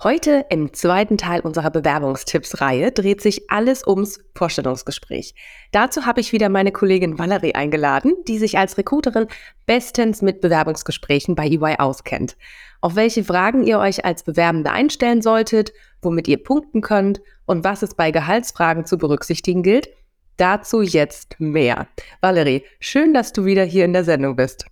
Heute 0.00 0.46
im 0.48 0.72
zweiten 0.74 1.18
Teil 1.18 1.40
unserer 1.40 1.72
Bewerbungstipps-Reihe 1.72 2.92
dreht 2.92 3.20
sich 3.20 3.50
alles 3.50 3.84
ums 3.84 4.20
Vorstellungsgespräch. 4.36 5.34
Dazu 5.72 6.06
habe 6.06 6.20
ich 6.20 6.32
wieder 6.32 6.48
meine 6.48 6.70
Kollegin 6.70 7.18
Valerie 7.18 7.56
eingeladen, 7.56 8.14
die 8.28 8.38
sich 8.38 8.58
als 8.58 8.78
Recruiterin 8.78 9.26
bestens 9.66 10.22
mit 10.22 10.40
Bewerbungsgesprächen 10.40 11.34
bei 11.34 11.48
EY 11.48 11.80
auskennt. 11.80 12.36
Auf 12.80 12.94
welche 12.94 13.24
Fragen 13.24 13.64
ihr 13.64 13.80
euch 13.80 14.04
als 14.04 14.22
Bewerbende 14.22 14.70
einstellen 14.70 15.20
solltet, 15.20 15.72
womit 16.00 16.28
ihr 16.28 16.40
punkten 16.44 16.80
könnt 16.80 17.20
und 17.44 17.64
was 17.64 17.82
es 17.82 17.96
bei 17.96 18.12
Gehaltsfragen 18.12 18.86
zu 18.86 18.98
berücksichtigen 18.98 19.64
gilt, 19.64 19.88
dazu 20.36 20.80
jetzt 20.80 21.40
mehr. 21.40 21.88
Valerie, 22.20 22.62
schön, 22.78 23.14
dass 23.14 23.32
du 23.32 23.46
wieder 23.46 23.64
hier 23.64 23.84
in 23.84 23.94
der 23.94 24.04
Sendung 24.04 24.36
bist. 24.36 24.64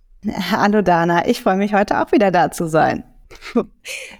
Hallo 0.51 0.81
Dana, 0.81 1.27
ich 1.27 1.41
freue 1.41 1.57
mich 1.57 1.73
heute 1.73 1.99
auch 1.99 2.13
wieder 2.13 2.31
da 2.31 2.49
zu 2.49 2.69
sein. 2.69 3.03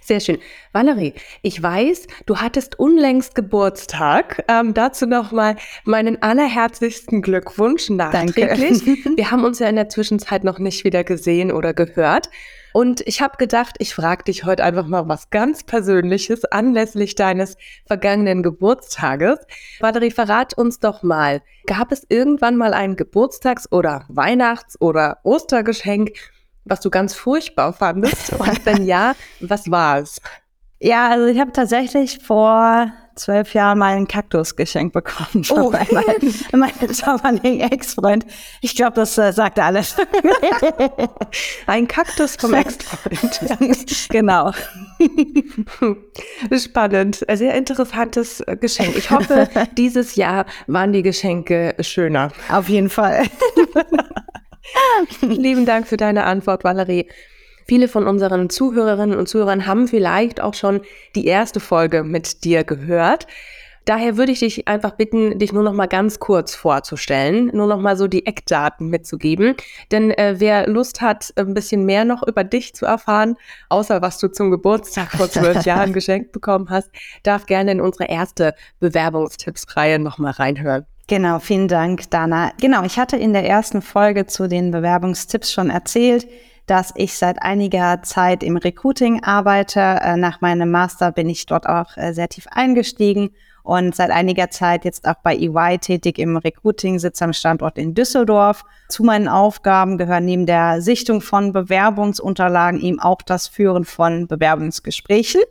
Sehr 0.01 0.19
schön. 0.19 0.39
Valerie, 0.73 1.13
ich 1.41 1.61
weiß, 1.61 2.07
du 2.25 2.37
hattest 2.37 2.79
unlängst 2.79 3.35
Geburtstag. 3.35 4.43
Ähm, 4.47 4.73
dazu 4.73 5.05
nochmal 5.05 5.55
meinen 5.85 6.21
allerherzlichsten 6.21 7.21
Glückwunsch 7.21 7.89
nachträglich. 7.89 8.83
Danke. 8.83 9.15
Wir 9.17 9.31
haben 9.31 9.43
uns 9.43 9.59
ja 9.59 9.67
in 9.67 9.75
der 9.75 9.89
Zwischenzeit 9.89 10.43
noch 10.43 10.59
nicht 10.59 10.83
wieder 10.83 11.03
gesehen 11.03 11.51
oder 11.51 11.73
gehört. 11.73 12.29
Und 12.73 13.01
ich 13.07 13.21
habe 13.21 13.37
gedacht, 13.37 13.75
ich 13.79 13.95
frage 13.95 14.25
dich 14.25 14.43
heute 14.43 14.63
einfach 14.63 14.85
mal 14.85 15.07
was 15.07 15.31
ganz 15.31 15.63
Persönliches 15.63 16.45
anlässlich 16.45 17.15
deines 17.15 17.57
vergangenen 17.87 18.43
Geburtstages. 18.43 19.39
Valerie, 19.79 20.11
verrat 20.11 20.55
uns 20.55 20.79
doch 20.79 21.01
mal, 21.01 21.41
gab 21.65 21.91
es 21.91 22.05
irgendwann 22.07 22.55
mal 22.55 22.73
ein 22.75 22.95
Geburtstags- 22.95 23.71
oder 23.71 24.05
Weihnachts- 24.09 24.79
oder 24.79 25.17
Ostergeschenk, 25.23 26.11
was 26.69 26.79
du 26.81 26.89
ganz 26.89 27.13
furchtbar 27.13 27.73
fandest? 27.73 28.33
Und 28.37 28.65
wenn 28.65 28.85
ja, 28.85 29.15
was 29.39 29.69
war 29.69 29.99
es? 29.99 30.21
Ja, 30.79 31.09
also 31.09 31.25
ich 31.25 31.39
habe 31.39 31.51
tatsächlich 31.51 32.19
vor 32.19 32.91
zwölf 33.17 33.53
Jahren 33.53 33.79
mal 33.79 33.95
einen 33.95 34.07
Kaktus 34.07 34.55
geschenkt 34.55 34.93
bekommen 34.93 35.43
von 35.43 35.59
oh. 35.59 35.71
meinem, 35.71 36.33
meinem 36.53 36.95
damaligen 37.03 37.59
Ex-Freund. 37.61 38.25
Ich 38.61 38.75
glaube, 38.75 38.93
das 38.93 39.17
äh, 39.17 39.33
sagt 39.33 39.59
alles. 39.59 39.95
Ein 41.67 41.87
Kaktus 41.87 42.35
vom 42.35 42.53
Ex-Freund. 42.53 44.09
genau. 44.09 44.51
Spannend. 46.55 47.25
Sehr 47.33 47.55
interessantes 47.55 48.41
äh, 48.41 48.55
Geschenk. 48.55 48.95
Ich 48.95 49.09
hoffe, 49.11 49.49
dieses 49.77 50.15
Jahr 50.15 50.45
waren 50.67 50.93
die 50.93 51.03
Geschenke 51.03 51.75
schöner. 51.81 52.31
Auf 52.49 52.69
jeden 52.69 52.89
Fall. 52.89 53.23
Lieben 55.21 55.65
Dank 55.65 55.87
für 55.87 55.97
deine 55.97 56.25
Antwort, 56.25 56.63
Valerie. 56.63 57.07
Viele 57.65 57.87
von 57.87 58.07
unseren 58.07 58.49
Zuhörerinnen 58.49 59.17
und 59.17 59.27
Zuhörern 59.27 59.67
haben 59.67 59.87
vielleicht 59.87 60.39
auch 60.41 60.53
schon 60.53 60.81
die 61.15 61.25
erste 61.25 61.59
Folge 61.59 62.03
mit 62.03 62.45
dir 62.45 62.63
gehört. 62.63 63.27
Daher 63.87 64.17
würde 64.17 64.33
ich 64.33 64.39
dich 64.39 64.67
einfach 64.67 64.91
bitten, 64.91 65.39
dich 65.39 65.53
nur 65.53 65.63
noch 65.63 65.71
mal 65.71 65.87
ganz 65.87 66.19
kurz 66.19 66.53
vorzustellen, 66.53 67.51
nur 67.53 67.67
noch 67.67 67.79
mal 67.79 67.95
so 67.95 68.07
die 68.07 68.25
Eckdaten 68.25 68.89
mitzugeben. 68.89 69.55
Denn 69.91 70.11
äh, 70.11 70.35
wer 70.39 70.67
Lust 70.67 70.99
hat, 70.99 71.31
ein 71.37 71.53
bisschen 71.53 71.85
mehr 71.85 72.03
noch 72.03 72.21
über 72.27 72.43
dich 72.43 72.75
zu 72.75 72.85
erfahren, 72.85 73.37
außer 73.69 74.01
was 74.01 74.17
du 74.17 74.27
zum 74.27 74.51
Geburtstag 74.51 75.11
vor 75.11 75.29
zwölf 75.29 75.63
Jahren 75.65 75.93
geschenkt 75.93 76.33
bekommen 76.33 76.69
hast, 76.69 76.89
darf 77.23 77.45
gerne 77.45 77.71
in 77.71 77.81
unsere 77.81 78.09
erste 78.09 78.55
Bewerbungstipps-Reihe 78.81 79.99
noch 79.99 80.17
mal 80.17 80.31
reinhören. 80.31 80.85
Genau, 81.09 81.39
vielen 81.39 81.69
Dank, 81.69 82.09
Dana. 82.09 82.51
Genau, 82.59 82.83
ich 82.83 82.99
hatte 82.99 83.15
in 83.15 83.31
der 83.31 83.47
ersten 83.47 83.81
Folge 83.81 84.25
zu 84.25 84.49
den 84.49 84.71
Bewerbungstipps 84.71 85.53
schon 85.53 85.69
erzählt, 85.69 86.27
dass 86.65 86.91
ich 86.97 87.15
seit 87.15 87.41
einiger 87.41 88.03
Zeit 88.03 88.43
im 88.43 88.57
Recruiting 88.57 89.23
arbeite. 89.23 89.79
Äh, 89.79 90.17
nach 90.17 90.41
meinem 90.41 90.69
Master 90.69 91.13
bin 91.13 91.29
ich 91.29 91.45
dort 91.45 91.65
auch 91.65 91.95
äh, 91.95 92.11
sehr 92.11 92.27
tief 92.27 92.47
eingestiegen 92.51 93.29
und 93.63 93.95
seit 93.95 94.11
einiger 94.11 94.49
Zeit 94.49 94.83
jetzt 94.83 95.07
auch 95.07 95.15
bei 95.23 95.37
EY 95.37 95.77
tätig 95.77 96.19
im 96.19 96.35
Recruiting, 96.35 96.99
sitze 96.99 97.23
am 97.23 97.31
Standort 97.31 97.77
in 97.77 97.93
Düsseldorf. 97.93 98.65
Zu 98.89 99.03
meinen 99.03 99.29
Aufgaben 99.29 99.97
gehören 99.97 100.25
neben 100.25 100.45
der 100.45 100.81
Sichtung 100.81 101.21
von 101.21 101.53
Bewerbungsunterlagen 101.53 102.81
eben 102.81 102.99
auch 102.99 103.21
das 103.21 103.47
Führen 103.47 103.85
von 103.85 104.27
Bewerbungsgesprächen. 104.27 105.41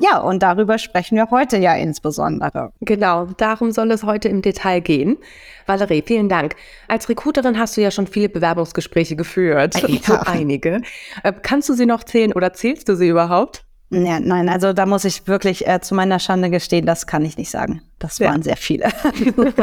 Ja, 0.00 0.18
und 0.18 0.42
darüber 0.42 0.78
sprechen 0.78 1.16
wir 1.16 1.30
heute 1.30 1.56
ja 1.56 1.74
insbesondere. 1.74 2.72
Genau, 2.80 3.26
darum 3.36 3.70
soll 3.70 3.90
es 3.92 4.02
heute 4.02 4.28
im 4.28 4.42
Detail 4.42 4.80
gehen. 4.80 5.18
Valerie, 5.66 6.02
vielen 6.04 6.28
Dank. 6.28 6.56
Als 6.88 7.08
Recruiterin 7.08 7.58
hast 7.58 7.76
du 7.76 7.80
ja 7.80 7.90
schon 7.90 8.06
viele 8.06 8.28
Bewerbungsgespräche 8.28 9.16
geführt, 9.16 9.80
ja. 9.80 9.98
so 10.02 10.14
einige. 10.14 10.82
Äh, 11.22 11.32
kannst 11.42 11.68
du 11.68 11.74
sie 11.74 11.86
noch 11.86 12.04
zählen 12.04 12.32
oder 12.32 12.52
zählst 12.52 12.88
du 12.88 12.96
sie 12.96 13.08
überhaupt? 13.08 13.64
Ja, 13.90 14.18
nein, 14.18 14.48
also 14.48 14.72
da 14.72 14.86
muss 14.86 15.04
ich 15.04 15.28
wirklich 15.28 15.68
äh, 15.68 15.80
zu 15.80 15.94
meiner 15.94 16.18
Schande 16.18 16.50
gestehen, 16.50 16.86
das 16.86 17.06
kann 17.06 17.24
ich 17.24 17.36
nicht 17.36 17.50
sagen. 17.50 17.82
Das 17.98 18.18
waren 18.18 18.42
ja. 18.42 18.42
sehr 18.42 18.56
viele. 18.56 18.88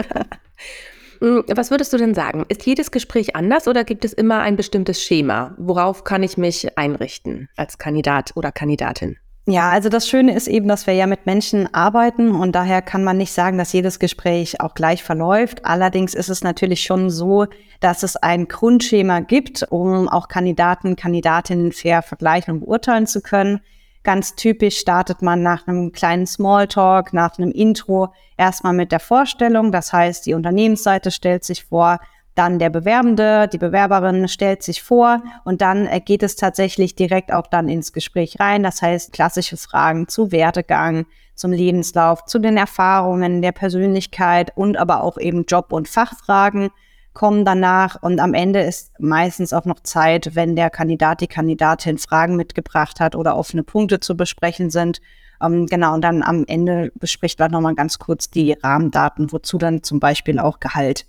Hm, 1.22 1.44
was 1.48 1.70
würdest 1.70 1.94
du 1.94 1.98
denn 1.98 2.16
sagen? 2.16 2.46
Ist 2.50 2.66
jedes 2.66 2.90
Gespräch 2.90 3.36
anders 3.36 3.68
oder 3.68 3.84
gibt 3.84 4.04
es 4.06 4.12
immer 4.12 4.40
ein 4.40 4.56
bestimmtes 4.56 5.04
Schema? 5.04 5.54
Worauf 5.58 6.04
kann 6.04 6.24
ich 6.24 6.36
mich 6.36 6.80
einrichten 6.80 7.48
als 7.56 7.78
Kandidat 7.78 8.32
oder 8.36 8.52
Kandidatin? 8.52 9.18
Ja, 9.52 9.70
also 9.70 9.90
das 9.90 10.08
Schöne 10.08 10.34
ist 10.34 10.48
eben, 10.48 10.70
dass 10.70 10.88
wir 10.88 10.94
ja 10.94 11.08
mit 11.08 11.26
Menschen 11.26 11.74
arbeiten 11.74 12.32
und 12.32 12.54
daher 12.54 12.82
kann 12.82 13.04
man 13.04 13.18
nicht 13.18 13.34
sagen, 13.34 13.58
dass 13.58 13.74
jedes 13.74 14.00
Gespräch 14.00 14.62
auch 14.62 14.76
gleich 14.76 15.04
verläuft. 15.04 15.66
Allerdings 15.66 16.14
ist 16.14 16.30
es 16.30 16.42
natürlich 16.42 16.84
schon 16.84 17.10
so, 17.10 17.48
dass 17.82 18.04
es 18.04 18.16
ein 18.16 18.48
Grundschema 18.48 19.20
gibt, 19.20 19.68
um 19.70 20.08
auch 20.08 20.30
Kandidaten, 20.30 20.96
Kandidatinnen 20.96 21.74
fair 21.74 22.02
vergleichen 22.02 22.54
und 22.54 22.60
beurteilen 22.62 23.08
zu 23.08 23.20
können. 23.20 23.60
Ganz 24.04 24.36
typisch 24.36 24.78
startet 24.78 25.22
man 25.22 25.44
nach 25.44 25.68
einem 25.68 25.92
kleinen 25.92 26.28
Smalltalk, 26.28 27.12
nach 27.12 27.38
einem 27.38 27.52
Intro 27.52 28.14
erstmal 28.38 28.72
mit 28.72 28.94
der 28.94 29.02
Vorstellung. 29.02 29.74
Das 29.74 29.92
heißt, 29.92 30.26
die 30.28 30.34
Unternehmensseite 30.34 31.12
stellt 31.12 31.44
sich 31.44 31.66
vor, 31.66 32.00
dann 32.36 32.60
der 32.60 32.70
Bewerbende, 32.70 33.48
die 33.48 33.58
Bewerberin 33.58 34.28
stellt 34.28 34.64
sich 34.64 34.82
vor 34.82 35.22
und 35.44 35.62
dann 35.62 35.86
äh, 35.86 36.00
geht 36.00 36.24
es 36.24 36.36
tatsächlich 36.36 36.96
direkt 36.96 37.34
auch 37.34 37.48
dann 37.48 37.68
ins 37.68 37.92
Gespräch 37.92 38.40
rein. 38.40 38.64
Das 38.64 38.82
heißt, 38.82 39.12
klassische 39.12 39.58
Fragen 39.58 40.08
zu 40.08 40.32
Werdegang, 40.32 41.06
zum 41.36 41.52
Lebenslauf, 41.52 42.26
zu 42.26 42.40
den 42.40 42.58
Erfahrungen 42.58 43.42
der 43.42 43.52
Persönlichkeit 43.52 44.56
und 44.56 44.78
aber 44.78 45.04
auch 45.04 45.18
eben 45.18 45.46
Job- 45.46 45.74
und 45.74 45.90
Fachfragen 45.90 46.70
kommen 47.14 47.44
danach 47.44 48.02
und 48.02 48.20
am 48.20 48.34
Ende 48.34 48.62
ist 48.62 48.94
meistens 49.00 49.52
auch 49.52 49.66
noch 49.66 49.82
Zeit, 49.82 50.36
wenn 50.36 50.56
der 50.56 50.70
Kandidat, 50.70 51.20
die 51.20 51.28
Kandidatin 51.28 51.98
Fragen 51.98 52.38
mitgebracht 52.38 53.02
hat 53.02 53.16
oder 53.16 53.36
offene 53.36 53.64
Punkte 53.64 54.00
zu 54.00 54.16
besprechen 54.16 54.70
sind. 54.70 55.02
Ähm, 55.42 55.66
genau, 55.66 55.94
und 55.94 56.02
dann 56.02 56.24
am 56.24 56.46
Ende 56.48 56.92
bespricht 56.96 57.40
man 57.40 57.52
nochmal 57.52 57.76
ganz 57.76 58.00
kurz 58.00 58.30
die 58.30 58.54
Rahmendaten, 58.54 59.32
wozu 59.34 59.58
dann 59.58 59.84
zum 59.84 60.00
Beispiel 60.00 60.40
auch 60.40 60.62
Gehalt 60.62 61.06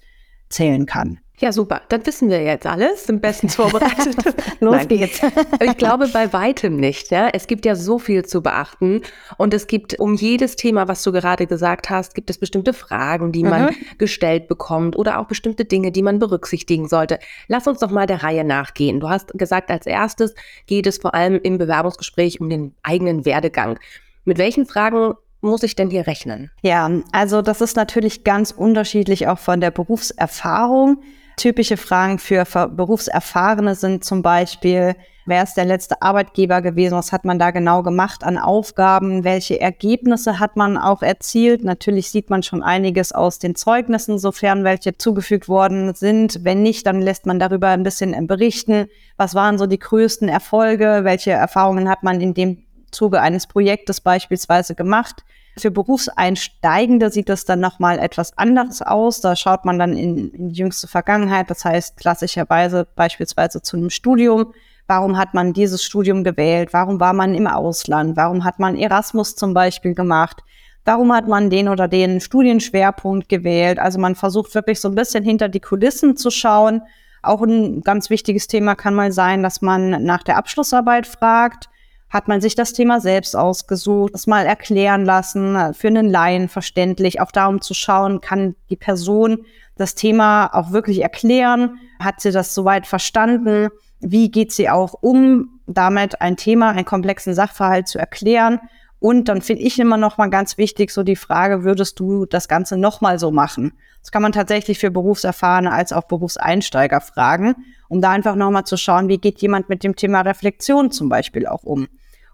zählen 0.53 0.87
kann. 0.87 1.19
Ja, 1.43 1.51
super. 1.51 1.83
Dann 1.89 2.07
wissen 2.07 2.31
wir 2.31 2.41
jetzt 2.41 2.67
alles, 2.67 3.07
sind 3.07 3.21
bestens 3.21 3.57
vorbereitet. 3.57 4.15
Los 4.61 4.77
Nein. 4.77 4.87
geht's. 4.87 5.21
ich 5.61 5.77
glaube 5.77 6.07
bei 6.07 6.33
weitem 6.33 6.77
nicht. 6.77 7.11
Ja? 7.11 7.31
Es 7.33 7.49
gibt 7.49 7.67
ja 7.67 7.75
so 7.75 7.99
viel 7.99 8.25
zu 8.25 8.43
beachten 8.43 9.03
und 9.39 9.53
es 9.53 9.67
gibt 9.67 9.99
um 9.99 10.15
jedes 10.15 10.55
Thema, 10.55 10.87
was 10.87 11.03
du 11.03 11.11
gerade 11.11 11.49
gesagt 11.49 11.91
hast, 11.91 12.15
gibt 12.15 12.31
es 12.31 12.39
bestimmte 12.39 12.73
Fragen, 12.73 13.33
die 13.33 13.43
man 13.43 13.65
mhm. 13.65 13.77
gestellt 13.99 14.47
bekommt 14.47 14.95
oder 14.95 15.19
auch 15.19 15.27
bestimmte 15.27 15.65
Dinge, 15.65 15.91
die 15.91 16.03
man 16.03 16.21
berücksichtigen 16.21 16.87
sollte. 16.87 17.19
Lass 17.49 17.67
uns 17.67 17.81
doch 17.81 17.91
mal 17.91 18.07
der 18.07 18.23
Reihe 18.23 18.45
nachgehen. 18.45 19.01
Du 19.01 19.09
hast 19.09 19.33
gesagt, 19.37 19.69
als 19.69 19.87
erstes 19.87 20.37
geht 20.67 20.87
es 20.87 20.99
vor 20.99 21.13
allem 21.13 21.41
im 21.43 21.59
Bewerbungsgespräch 21.59 22.41
um 22.41 22.51
den 22.51 22.73
eigenen 22.85 23.25
Werdegang. 23.25 23.81
Mit 24.25 24.39
welchen 24.39 24.65
Fragen 24.65 25.15
muss 25.43 25.63
ich 25.63 25.77
denn 25.77 25.91
hier 25.91 26.07
rechnen? 26.07 26.51
Ja, 26.63 26.91
also 27.13 27.43
das 27.43 27.61
ist 27.61 27.77
natürlich 27.77 28.25
ganz 28.25 28.53
unterschiedlich 28.53 29.29
auch 29.29 29.39
von 29.39 29.61
der 29.61 29.71
Berufserfahrung. 29.71 31.03
Typische 31.37 31.77
Fragen 31.77 32.19
für 32.19 32.45
Berufserfahrene 32.45 33.75
sind 33.75 34.05
zum 34.05 34.23
Beispiel, 34.23 34.95
wer 35.25 35.43
ist 35.43 35.55
der 35.55 35.65
letzte 35.65 36.01
Arbeitgeber 36.03 36.61
gewesen, 36.61 36.95
was 36.95 37.11
hat 37.11 37.25
man 37.25 37.39
da 37.39 37.51
genau 37.51 37.83
gemacht 37.83 38.23
an 38.23 38.39
Aufgaben, 38.39 39.25
welche 39.25 39.61
Ergebnisse 39.61 40.39
hat 40.39 40.57
man 40.57 40.77
auch 40.77 41.03
erzielt. 41.03 41.65
Natürlich 41.65 42.11
sieht 42.11 42.29
man 42.29 42.43
schon 42.43 42.63
einiges 42.63 43.13
aus 43.13 43.39
den 43.39 43.55
Zeugnissen, 43.55 44.19
sofern 44.19 44.63
welche 44.63 44.97
zugefügt 44.99 45.49
worden 45.49 45.95
sind. 45.95 46.45
Wenn 46.45 46.63
nicht, 46.63 46.87
dann 46.87 47.01
lässt 47.01 47.27
man 47.27 47.39
darüber 47.39 47.69
ein 47.69 47.83
bisschen 47.83 48.27
berichten. 48.27 48.87
Was 49.17 49.35
waren 49.35 49.59
so 49.59 49.67
die 49.67 49.79
größten 49.79 50.29
Erfolge, 50.29 51.01
welche 51.03 51.31
Erfahrungen 51.33 51.89
hat 51.89 52.03
man 52.03 52.21
in 52.21 52.35
dem 52.35 52.63
Zuge 52.93 53.21
eines 53.21 53.47
Projektes 53.47 54.01
beispielsweise 54.01 54.75
gemacht. 54.75 55.25
Für 55.59 55.71
Berufseinsteigende 55.71 57.11
sieht 57.11 57.29
das 57.29 57.45
dann 57.45 57.61
nochmal 57.61 57.99
etwas 57.99 58.37
anderes 58.39 58.81
aus. 58.81 59.21
Da 59.21 59.37
schaut 59.37 59.65
man 59.65 59.79
dann 59.79 59.97
in, 59.97 60.31
in 60.31 60.49
die 60.49 60.55
jüngste 60.55 60.89
Vergangenheit, 60.89 61.51
das 61.51 61.65
heißt 61.65 61.99
klassischerweise 61.99 62.87
beispielsweise 62.95 63.61
zu 63.61 63.77
einem 63.77 63.91
Studium. 63.91 64.55
Warum 64.87 65.19
hat 65.19 65.35
man 65.35 65.53
dieses 65.53 65.85
Studium 65.85 66.25
gewählt? 66.25 66.73
Warum 66.73 67.01
war 67.01 67.13
man 67.13 67.35
im 67.35 67.47
Ausland? 67.47 68.17
Warum 68.17 68.45
hat 68.45 68.59
man 68.59 68.77
Erasmus 68.77 69.37
zum 69.37 69.53
Beispiel 69.55 69.95
gemacht? 69.95 70.43
Warum 70.85 71.13
hat 71.15 71.29
man 71.29 71.49
den 71.49 71.69
oder 71.69 71.87
den 71.87 72.21
Studienschwerpunkt 72.21 73.29
gewählt? 73.29 73.79
Also 73.79 74.01
man 74.01 74.15
versucht 74.15 74.55
wirklich 74.55 74.81
so 74.81 74.89
ein 74.89 74.95
bisschen 74.95 75.23
hinter 75.23 75.49
die 75.49 75.61
Kulissen 75.61 76.17
zu 76.17 76.31
schauen. 76.31 76.83
Auch 77.23 77.43
ein 77.43 77.83
ganz 77.83 78.11
wichtiges 78.11 78.49
Thema 78.49 78.75
kann 78.75 78.95
mal 78.95 79.13
sein, 79.13 79.43
dass 79.43 79.63
man 79.63 80.03
nach 80.03 80.25
der 80.25 80.37
Abschlussarbeit 80.37 81.07
fragt, 81.07 81.69
hat 82.13 82.29
man 82.29 82.43
sich 82.43 82.55
das 82.55 82.75
Thema 82.75 83.01
selbst 83.01 83.35
ausgesucht, 83.35 84.13
das 84.13 84.27
mal 84.27 84.45
erklären 84.45 85.07
lassen, 85.07 85.73
für 85.73 85.89
einen 85.89 86.11
Laien 86.11 86.49
verständlich, 86.49 87.23
auch 87.23 87.33
darum 87.33 87.63
zu 87.63 87.73
schauen, 87.73 88.21
kann 88.21 88.55
die 88.69 88.77
Person 88.77 89.39
das 89.77 89.95
Thema 89.95 90.49
auch 90.53 90.73
wirklich 90.73 91.01
erklären, 91.01 91.79
hat 91.99 92.21
sie 92.21 92.31
das 92.31 92.55
soweit 92.55 92.87
verstanden, 92.87 93.71
wie 94.01 94.31
geht 94.31 94.53
sie 94.53 94.69
auch 94.69 94.93
um, 95.01 95.61
damit 95.67 96.21
ein 96.21 96.37
Thema, 96.37 96.69
einen 96.69 96.85
komplexen 96.85 97.35
Sachverhalt 97.35 97.89
zu 97.89 97.99
erklären. 97.99 98.61
Und 98.99 99.29
dann 99.29 99.41
finde 99.41 99.63
ich 99.63 99.79
immer 99.79 99.97
noch 99.97 100.19
mal 100.19 100.29
ganz 100.29 100.59
wichtig 100.59 100.91
so 100.91 101.03
die 101.03 101.17
Frage, 101.17 101.65
würdest 101.65 101.99
du 101.99 102.27
das 102.27 102.47
Ganze 102.47 102.77
noch 102.77 103.01
mal 103.01 103.19
so 103.19 103.31
machen? 103.31 103.73
Das 104.03 104.13
kann 104.13 104.23
man 104.23 104.33
tatsächlich 104.33 104.79
für 104.79 104.91
Berufserfahrene 104.91 105.73
als 105.73 105.93
auch 105.93 106.05
Berufseinsteiger 106.05 107.01
fragen, 107.01 107.55
um 107.89 108.03
da 108.03 108.11
einfach 108.11 108.35
noch 108.35 108.51
mal 108.51 108.65
zu 108.65 108.77
schauen, 108.77 109.09
wie 109.09 109.19
geht 109.19 109.41
jemand 109.41 109.71
mit 109.71 109.83
dem 109.83 109.97
Thema 109.97 110.21
Reflexion 110.21 110.91
zum 110.91 111.09
Beispiel 111.09 111.47
auch 111.47 111.63
um. 111.63 111.89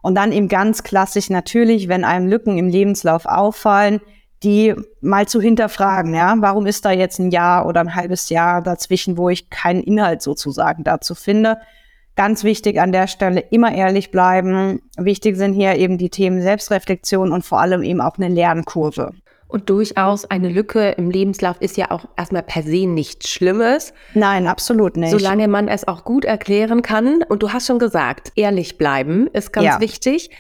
Und 0.09 0.15
dann 0.15 0.33
eben 0.33 0.49
ganz 0.49 0.85
klassisch 0.85 1.29
natürlich, 1.29 1.87
wenn 1.87 2.03
einem 2.03 2.29
Lücken 2.29 2.57
im 2.57 2.71
Lebenslauf 2.71 3.27
auffallen, 3.27 4.01
die 4.43 4.75
mal 5.03 5.29
zu 5.29 5.39
hinterfragen, 5.39 6.15
ja, 6.15 6.35
warum 6.39 6.65
ist 6.65 6.87
da 6.87 6.93
jetzt 6.93 7.19
ein 7.19 7.31
Jahr 7.31 7.67
oder 7.67 7.81
ein 7.81 7.95
halbes 7.95 8.31
Jahr 8.31 8.63
dazwischen, 8.63 9.19
wo 9.19 9.29
ich 9.29 9.51
keinen 9.51 9.83
Inhalt 9.83 10.23
sozusagen 10.23 10.83
dazu 10.83 11.15
finde. 11.15 11.59
Ganz 12.17 12.43
wichtig 12.43 12.81
an 12.81 12.91
der 12.91 13.07
Stelle 13.07 13.41
immer 13.51 13.75
ehrlich 13.75 14.11
bleiben. 14.11 14.81
Wichtig 14.97 15.37
sind 15.37 15.53
hier 15.53 15.75
eben 15.75 15.99
die 15.99 16.09
Themen 16.09 16.41
Selbstreflexion 16.41 17.31
und 17.31 17.45
vor 17.45 17.61
allem 17.61 17.83
eben 17.83 18.01
auch 18.01 18.17
eine 18.17 18.29
Lernkurve. 18.29 19.13
Und 19.49 19.71
durchaus 19.71 20.27
eine 20.27 20.51
Lücke 20.51 20.91
im 20.91 21.11
Lebenslauf 21.11 21.57
ist 21.61 21.79
ja 21.79 21.91
auch 21.91 22.05
erstmal 22.17 22.43
per 22.43 22.63
se 22.63 22.87
nichts 22.87 23.31
Schlimmes. 23.31 23.95
Nein, 24.13 24.47
absolut 24.47 24.99
nicht. 24.99 25.11
Solange 25.11 25.49
man 25.49 25.69
es 25.69 25.89
auch 25.89 26.05
gut 26.05 26.27
erklären 26.27 26.83
kann. 26.83 27.23
Und 27.23 27.43
du 27.43 27.51
hast 27.51 27.67
schon 27.67 27.79
gesagt, 27.79 28.31
ehrlich 28.37 28.77
bleiben 28.77 29.27
ist 29.29 29.53
ganz 29.53 29.67
ja. 29.67 29.81
wichtig. 29.81 30.31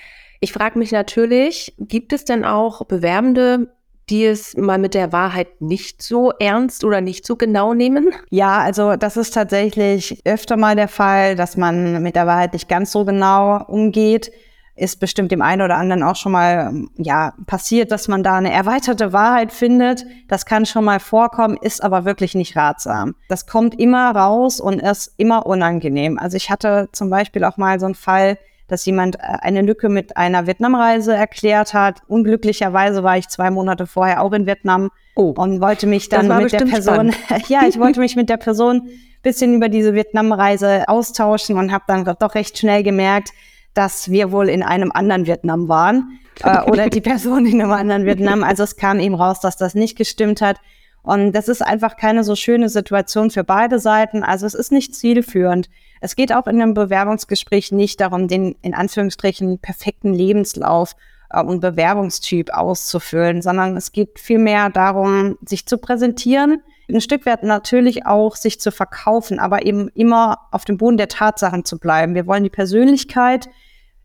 Ich 0.40 0.52
frage 0.52 0.78
mich 0.78 0.92
natürlich, 0.92 1.74
gibt 1.78 2.12
es 2.12 2.26
denn 2.26 2.44
auch 2.44 2.84
Bewerbende, 2.84 3.74
die 4.10 4.26
es 4.26 4.56
mal 4.56 4.78
mit 4.78 4.94
der 4.94 5.10
Wahrheit 5.10 5.60
nicht 5.60 6.02
so 6.02 6.30
ernst 6.38 6.84
oder 6.84 7.00
nicht 7.00 7.26
so 7.26 7.36
genau 7.36 7.74
nehmen? 7.74 8.10
Ja, 8.30 8.58
also 8.58 8.96
das 8.96 9.16
ist 9.16 9.32
tatsächlich 9.32 10.20
öfter 10.24 10.56
mal 10.56 10.76
der 10.76 10.88
Fall, 10.88 11.34
dass 11.34 11.56
man 11.56 12.02
mit 12.02 12.14
der 12.14 12.26
Wahrheit 12.26 12.52
nicht 12.52 12.68
ganz 12.68 12.92
so 12.92 13.04
genau 13.04 13.64
umgeht 13.66 14.30
ist 14.78 15.00
bestimmt 15.00 15.32
dem 15.32 15.42
einen 15.42 15.62
oder 15.62 15.76
anderen 15.76 16.02
auch 16.02 16.16
schon 16.16 16.32
mal 16.32 16.72
ja 16.96 17.34
passiert, 17.46 17.90
dass 17.90 18.08
man 18.08 18.22
da 18.22 18.36
eine 18.36 18.52
erweiterte 18.52 19.12
Wahrheit 19.12 19.52
findet. 19.52 20.06
Das 20.28 20.46
kann 20.46 20.66
schon 20.66 20.84
mal 20.84 21.00
vorkommen, 21.00 21.56
ist 21.60 21.82
aber 21.82 22.04
wirklich 22.04 22.34
nicht 22.34 22.56
ratsam. 22.56 23.14
Das 23.28 23.46
kommt 23.46 23.78
immer 23.78 24.10
raus 24.14 24.60
und 24.60 24.80
ist 24.80 25.14
immer 25.16 25.46
unangenehm. 25.46 26.18
Also 26.18 26.36
ich 26.36 26.50
hatte 26.50 26.88
zum 26.92 27.10
Beispiel 27.10 27.44
auch 27.44 27.56
mal 27.56 27.80
so 27.80 27.86
einen 27.86 27.94
Fall, 27.94 28.38
dass 28.68 28.84
jemand 28.86 29.16
äh, 29.16 29.38
eine 29.40 29.62
Lücke 29.62 29.88
mit 29.88 30.16
einer 30.16 30.46
Vietnamreise 30.46 31.14
erklärt 31.14 31.74
hat. 31.74 32.02
Unglücklicherweise 32.06 33.02
war 33.02 33.18
ich 33.18 33.28
zwei 33.28 33.50
Monate 33.50 33.86
vorher 33.86 34.22
auch 34.22 34.32
in 34.32 34.46
Vietnam 34.46 34.90
oh, 35.16 35.34
und 35.36 35.60
wollte 35.60 35.86
mich 35.86 36.08
dann 36.08 36.28
mit 36.28 36.52
der 36.52 36.66
Person, 36.66 37.12
ja, 37.48 37.62
ich 37.66 37.78
wollte 37.80 38.00
mich 38.00 38.14
mit 38.14 38.28
der 38.28 38.36
Person 38.36 38.88
bisschen 39.22 39.54
über 39.54 39.68
diese 39.68 39.94
Vietnamreise 39.94 40.88
austauschen 40.88 41.58
und 41.58 41.72
habe 41.72 41.84
dann 41.88 42.04
doch 42.04 42.34
recht 42.34 42.56
schnell 42.56 42.82
gemerkt, 42.82 43.30
dass 43.78 44.10
wir 44.10 44.32
wohl 44.32 44.48
in 44.48 44.64
einem 44.64 44.90
anderen 44.90 45.26
Vietnam 45.26 45.68
waren 45.68 46.18
äh, 46.42 46.62
oder 46.62 46.88
die 46.88 47.00
Person 47.00 47.46
in 47.46 47.62
einem 47.62 47.70
anderen 47.70 48.06
Vietnam. 48.06 48.42
Also 48.42 48.64
es 48.64 48.74
kam 48.74 48.98
eben 48.98 49.14
raus, 49.14 49.38
dass 49.38 49.56
das 49.56 49.76
nicht 49.76 49.96
gestimmt 49.96 50.40
hat. 50.40 50.56
Und 51.04 51.30
das 51.30 51.46
ist 51.46 51.62
einfach 51.62 51.96
keine 51.96 52.24
so 52.24 52.34
schöne 52.34 52.68
Situation 52.68 53.30
für 53.30 53.44
beide 53.44 53.78
Seiten. 53.78 54.24
Also 54.24 54.46
es 54.46 54.54
ist 54.54 54.72
nicht 54.72 54.96
zielführend. 54.96 55.70
Es 56.00 56.16
geht 56.16 56.32
auch 56.32 56.48
in 56.48 56.60
einem 56.60 56.74
Bewerbungsgespräch 56.74 57.70
nicht 57.70 58.00
darum, 58.00 58.26
den 58.26 58.56
in 58.62 58.74
Anführungsstrichen 58.74 59.60
perfekten 59.60 60.12
Lebenslauf 60.12 60.96
äh, 61.30 61.40
und 61.40 61.60
Bewerbungstyp 61.60 62.50
auszufüllen, 62.50 63.42
sondern 63.42 63.76
es 63.76 63.92
geht 63.92 64.18
vielmehr 64.18 64.70
darum, 64.70 65.38
sich 65.46 65.66
zu 65.66 65.78
präsentieren, 65.78 66.62
ein 66.90 67.00
Stück 67.00 67.26
weit 67.26 67.42
natürlich 67.42 68.06
auch 68.06 68.34
sich 68.34 68.60
zu 68.60 68.72
verkaufen, 68.72 69.38
aber 69.38 69.66
eben 69.66 69.88
immer 69.94 70.38
auf 70.50 70.64
dem 70.64 70.78
Boden 70.78 70.96
der 70.96 71.08
Tatsachen 71.08 71.64
zu 71.64 71.78
bleiben. 71.78 72.14
Wir 72.14 72.26
wollen 72.26 72.44
die 72.44 72.50
Persönlichkeit 72.50 73.48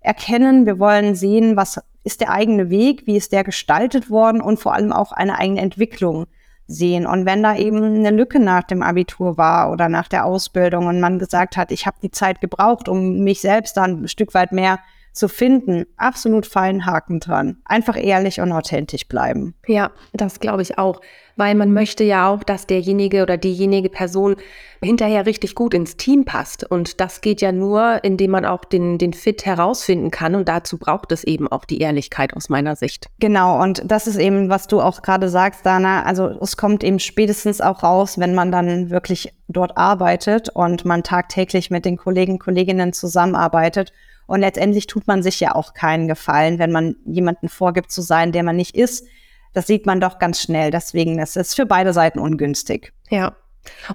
erkennen, 0.04 0.66
wir 0.66 0.78
wollen 0.80 1.16
sehen, 1.16 1.56
was 1.56 1.82
ist 2.04 2.22
der 2.22 2.32
eigene 2.32 2.70
Weg, 2.70 3.08
wie 3.08 3.16
ist 3.16 3.32
der 3.32 3.44
gestaltet 3.44 4.10
worden 4.10 4.42
und 4.42 4.60
vor 4.60 4.74
allem 4.74 4.92
auch 4.92 5.12
eine 5.12 5.40
eigene 5.40 5.62
Entwicklung 5.62 6.28
sehen. 6.68 7.06
Und 7.06 7.26
wenn 7.26 7.42
da 7.42 7.56
eben 7.56 7.82
eine 7.82 8.12
Lücke 8.12 8.40
nach 8.40 8.64
dem 8.64 8.84
Abitur 8.84 9.38
war 9.38 9.72
oder 9.72 9.90
nach 9.90 10.08
der 10.08 10.26
Ausbildung 10.26 10.88
und 10.88 11.00
man 11.00 11.20
gesagt 11.20 11.58
hat, 11.58 11.72
ich 11.72 11.86
habe 11.86 11.98
die 12.02 12.12
Zeit 12.12 12.42
gebraucht, 12.42 12.90
um 12.90 13.24
mich 13.24 13.42
selbst 13.42 13.78
dann 13.78 14.04
ein 14.04 14.08
Stück 14.08 14.34
weit 14.34 14.52
mehr 14.52 14.80
zu 15.14 15.30
finden, 15.30 15.86
absolut 15.98 16.46
feinen 16.46 16.86
Haken 16.86 17.20
dran. 17.20 17.58
Einfach 17.66 18.02
ehrlich 18.02 18.42
und 18.42 18.52
authentisch 18.52 19.08
bleiben. 19.08 19.54
Ja, 19.68 19.92
das 20.14 20.40
glaube 20.40 20.62
ich 20.62 20.78
auch 20.78 21.00
weil 21.36 21.56
man 21.56 21.74
möchte 21.74 22.04
ja 22.04 22.30
auch, 22.30 22.44
dass 22.44 22.68
derjenige 22.68 23.24
oder 23.24 23.38
diejenige 23.38 23.90
Person 23.90 24.36
hinterher 24.82 25.26
richtig 25.26 25.56
gut 25.56 25.74
ins 25.74 25.98
Team 25.98 26.26
passt. 26.26 26.70
Und 26.70 27.00
das 27.00 27.22
geht 27.22 27.42
ja 27.42 27.52
nur, 27.52 28.04
indem 28.04 28.32
man 28.32 28.46
auch 28.46 28.66
den, 28.66 28.98
den 28.98 29.14
Fit 29.14 29.46
herausfinden 29.46 30.12
kann. 30.12 30.36
Und 30.36 30.48
dazu 30.50 30.78
braucht 30.78 31.12
es 31.12 31.24
eben 31.24 31.48
auch 31.48 31.66
die 31.66 31.80
Ehrlichkeit 31.80 32.36
aus 32.36 32.50
meiner 32.50 32.76
Sicht. 32.76 33.08
Genau, 33.20 33.62
und 33.62 33.82
das 33.86 34.08
ist 34.08 34.18
eben, 34.18 34.50
was 34.50 34.68
du 34.68 34.82
auch 34.82 35.02
gerade 35.02 35.30
sagst, 35.30 35.66
Dana. 35.66 36.04
Also 36.04 36.28
es 36.42 36.58
kommt 36.58 36.84
eben 36.84 37.00
spätestens 37.00 37.62
auch 37.62 37.84
raus, 37.84 38.20
wenn 38.20 38.36
man 38.36 38.52
dann 38.52 38.90
wirklich 38.90 39.34
dort 39.48 39.78
arbeitet 39.78 40.50
und 40.50 40.86
man 40.86 41.04
tagtäglich 41.04 41.72
mit 41.72 41.86
den 41.86 41.98
Kollegen, 41.98 42.40
Kolleginnen 42.40 42.94
zusammenarbeitet. 42.94 43.94
Und 44.28 44.40
letztendlich 44.42 44.88
tut 44.88 45.08
man 45.08 45.24
sich 45.24 45.40
ja 45.40 45.56
auch 45.56 45.74
keinen 45.74 46.08
Gefallen, 46.08 46.60
wenn 46.60 46.72
man 46.72 46.96
jemanden 47.06 47.50
vorgibt 47.50 47.92
zu 47.92 48.02
sein, 48.02 48.32
der 48.32 48.44
man 48.44 48.56
nicht 48.56 48.76
ist 48.76 49.06
das 49.54 49.68
sieht 49.68 49.86
man 49.86 50.02
doch 50.02 50.20
ganz 50.20 50.42
schnell. 50.42 50.72
Deswegen 50.72 51.20
ist 51.20 51.38
es 51.38 51.54
für 51.54 51.66
beide 51.66 51.94
Seiten 51.94 52.20
ungünstig. 52.20 52.92
Ja. 53.10 53.36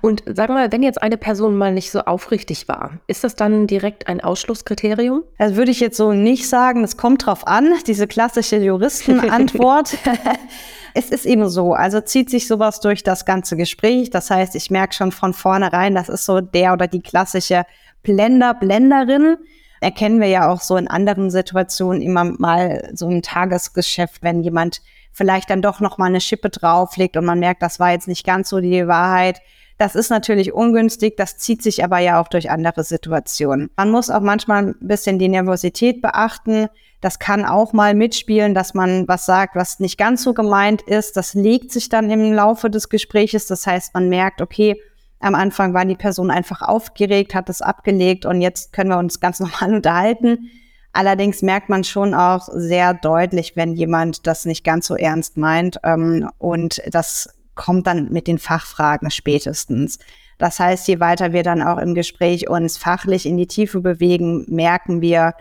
Und 0.01 0.23
sag 0.25 0.49
mal, 0.49 0.73
wenn 0.73 0.83
jetzt 0.83 1.03
eine 1.03 1.19
Person 1.19 1.59
mal 1.59 1.75
nicht 1.75 1.91
so 1.91 2.01
aufrichtig 2.01 2.69
war, 2.69 3.01
ist 3.07 3.23
das 3.23 3.37
dann 3.37 3.67
direkt 3.67 4.09
ein 4.09 4.23
Ausschlusskriterium? 4.23 5.25
Das 5.37 5.57
würde 5.57 5.71
ich 5.71 5.81
jetzt 5.81 5.99
so 5.99 6.15
nicht 6.15 6.49
sagen. 6.49 6.85
Es 6.85 6.97
kommt 6.97 7.27
drauf 7.27 7.47
an, 7.47 7.75
diese 7.87 8.07
klassische 8.07 8.57
Juristenantwort. 8.57 9.99
es 10.95 11.11
ist 11.11 11.27
eben 11.27 11.51
so, 11.51 11.75
also 11.75 12.01
zieht 12.01 12.31
sich 12.31 12.49
sowas 12.49 12.81
durch 12.81 13.03
das 13.03 13.27
ganze 13.27 13.59
Gespräch. 13.59 14.09
Das 14.09 14.31
heißt, 14.31 14.55
ich 14.55 14.71
merke 14.71 14.95
schon 14.95 15.13
von 15.13 15.35
vornherein, 15.35 15.95
das 15.95 16.09
ist 16.09 16.25
so 16.25 16.41
der 16.41 16.73
oder 16.73 16.87
die 16.87 17.03
klassische 17.03 17.65
Blender, 18.03 18.55
Blenderin. 18.55 19.37
Erkennen 19.81 20.21
wir 20.21 20.29
ja 20.29 20.51
auch 20.51 20.61
so 20.61 20.77
in 20.77 20.89
anderen 20.89 21.31
Situationen 21.31 22.03
immer 22.03 22.25
mal 22.25 22.91
so 22.95 23.09
im 23.09 23.23
Tagesgeschäft, 23.23 24.23
wenn 24.23 24.43
jemand 24.43 24.83
vielleicht 25.13 25.51
dann 25.51 25.63
doch 25.63 25.81
noch 25.81 25.99
mal 25.99 26.07
eine 26.07 26.21
Schippe 26.21 26.49
drauflegt 26.49 27.17
und 27.17 27.25
man 27.25 27.41
merkt, 27.41 27.63
das 27.63 27.81
war 27.81 27.93
jetzt 27.93 28.09
nicht 28.09 28.25
ganz 28.25 28.49
so 28.49 28.61
die 28.61 28.87
Wahrheit. 28.87 29.41
Das 29.79 29.95
ist 29.95 30.11
natürlich 30.11 30.53
ungünstig, 30.53 31.17
das 31.17 31.39
zieht 31.39 31.63
sich 31.63 31.85
aber 31.85 31.99
ja 31.99 32.21
auch 32.21 32.27
durch 32.27 32.51
andere 32.51 32.83
Situationen. 32.83 33.71
Man 33.77 33.93
muss 33.93 34.11
auch 34.11 34.21
manchmal 34.21 34.69
ein 34.69 34.75
bisschen 34.81 35.21
die 35.21 35.29
Nervosität 35.29 36.03
beachten. 36.03 36.67
Das 37.01 37.21
kann 37.21 37.45
auch 37.45 37.73
mal 37.73 37.95
mitspielen, 37.95 38.55
dass 38.55 38.75
man 38.75 39.07
was 39.07 39.25
sagt, 39.25 39.55
was 39.55 39.79
nicht 39.79 39.97
ganz 39.97 40.25
so 40.25 40.35
gemeint 40.35 40.83
ist. 40.83 41.17
Das 41.17 41.35
legt 41.35 41.71
sich 41.71 41.89
dann 41.89 42.11
im 42.11 42.33
Laufe 42.33 42.71
des 42.71 42.89
Gespräches. 42.89 43.47
Das 43.47 43.69
heißt, 43.69 43.95
man 43.95 44.09
merkt, 44.09 44.43
okay, 44.43 44.81
am 45.21 45.35
Anfang 45.35 45.75
war 45.75 45.85
die 45.85 45.97
Person 45.97 46.31
einfach 46.31 46.63
aufgeregt, 46.63 47.35
hat 47.35 47.49
es 47.49 47.63
abgelegt 47.63 48.25
und 48.25 48.41
jetzt 48.41 48.73
können 48.73 48.91
wir 48.91 48.99
uns 48.99 49.21
ganz 49.21 49.41
normal 49.41 49.75
unterhalten. 49.75 50.51
Allerdings 50.93 51.43
merkt 51.43 51.69
man 51.69 51.85
schon 51.85 52.15
auch 52.15 52.49
sehr 52.51 52.95
deutlich, 52.95 53.57
wenn 53.57 53.75
jemand 53.75 54.27
das 54.27 54.47
nicht 54.47 54.65
ganz 54.65 54.87
so 54.87 54.97
ernst 54.97 55.37
meint. 55.37 55.79
Ähm, 55.85 56.31
und 56.39 56.83
das 56.91 57.29
kommt 57.55 57.87
dann 57.87 58.11
mit 58.11 58.27
den 58.27 58.39
Fachfragen 58.39 59.11
spätestens. 59.11 59.99
Das 60.39 60.61
heißt, 60.61 60.87
je 60.89 61.01
weiter 61.01 61.33
wir 61.33 61.43
dann 61.43 61.63
auch 61.63 61.79
im 61.79 61.95
Gespräch 61.95 62.49
uns 62.49 62.79
fachlich 62.79 63.27
in 63.27 63.37
die 63.37 63.49
Tiefe 63.49 63.81
bewegen, 63.81 64.45
merken 64.49 65.01
wir, 65.01 65.35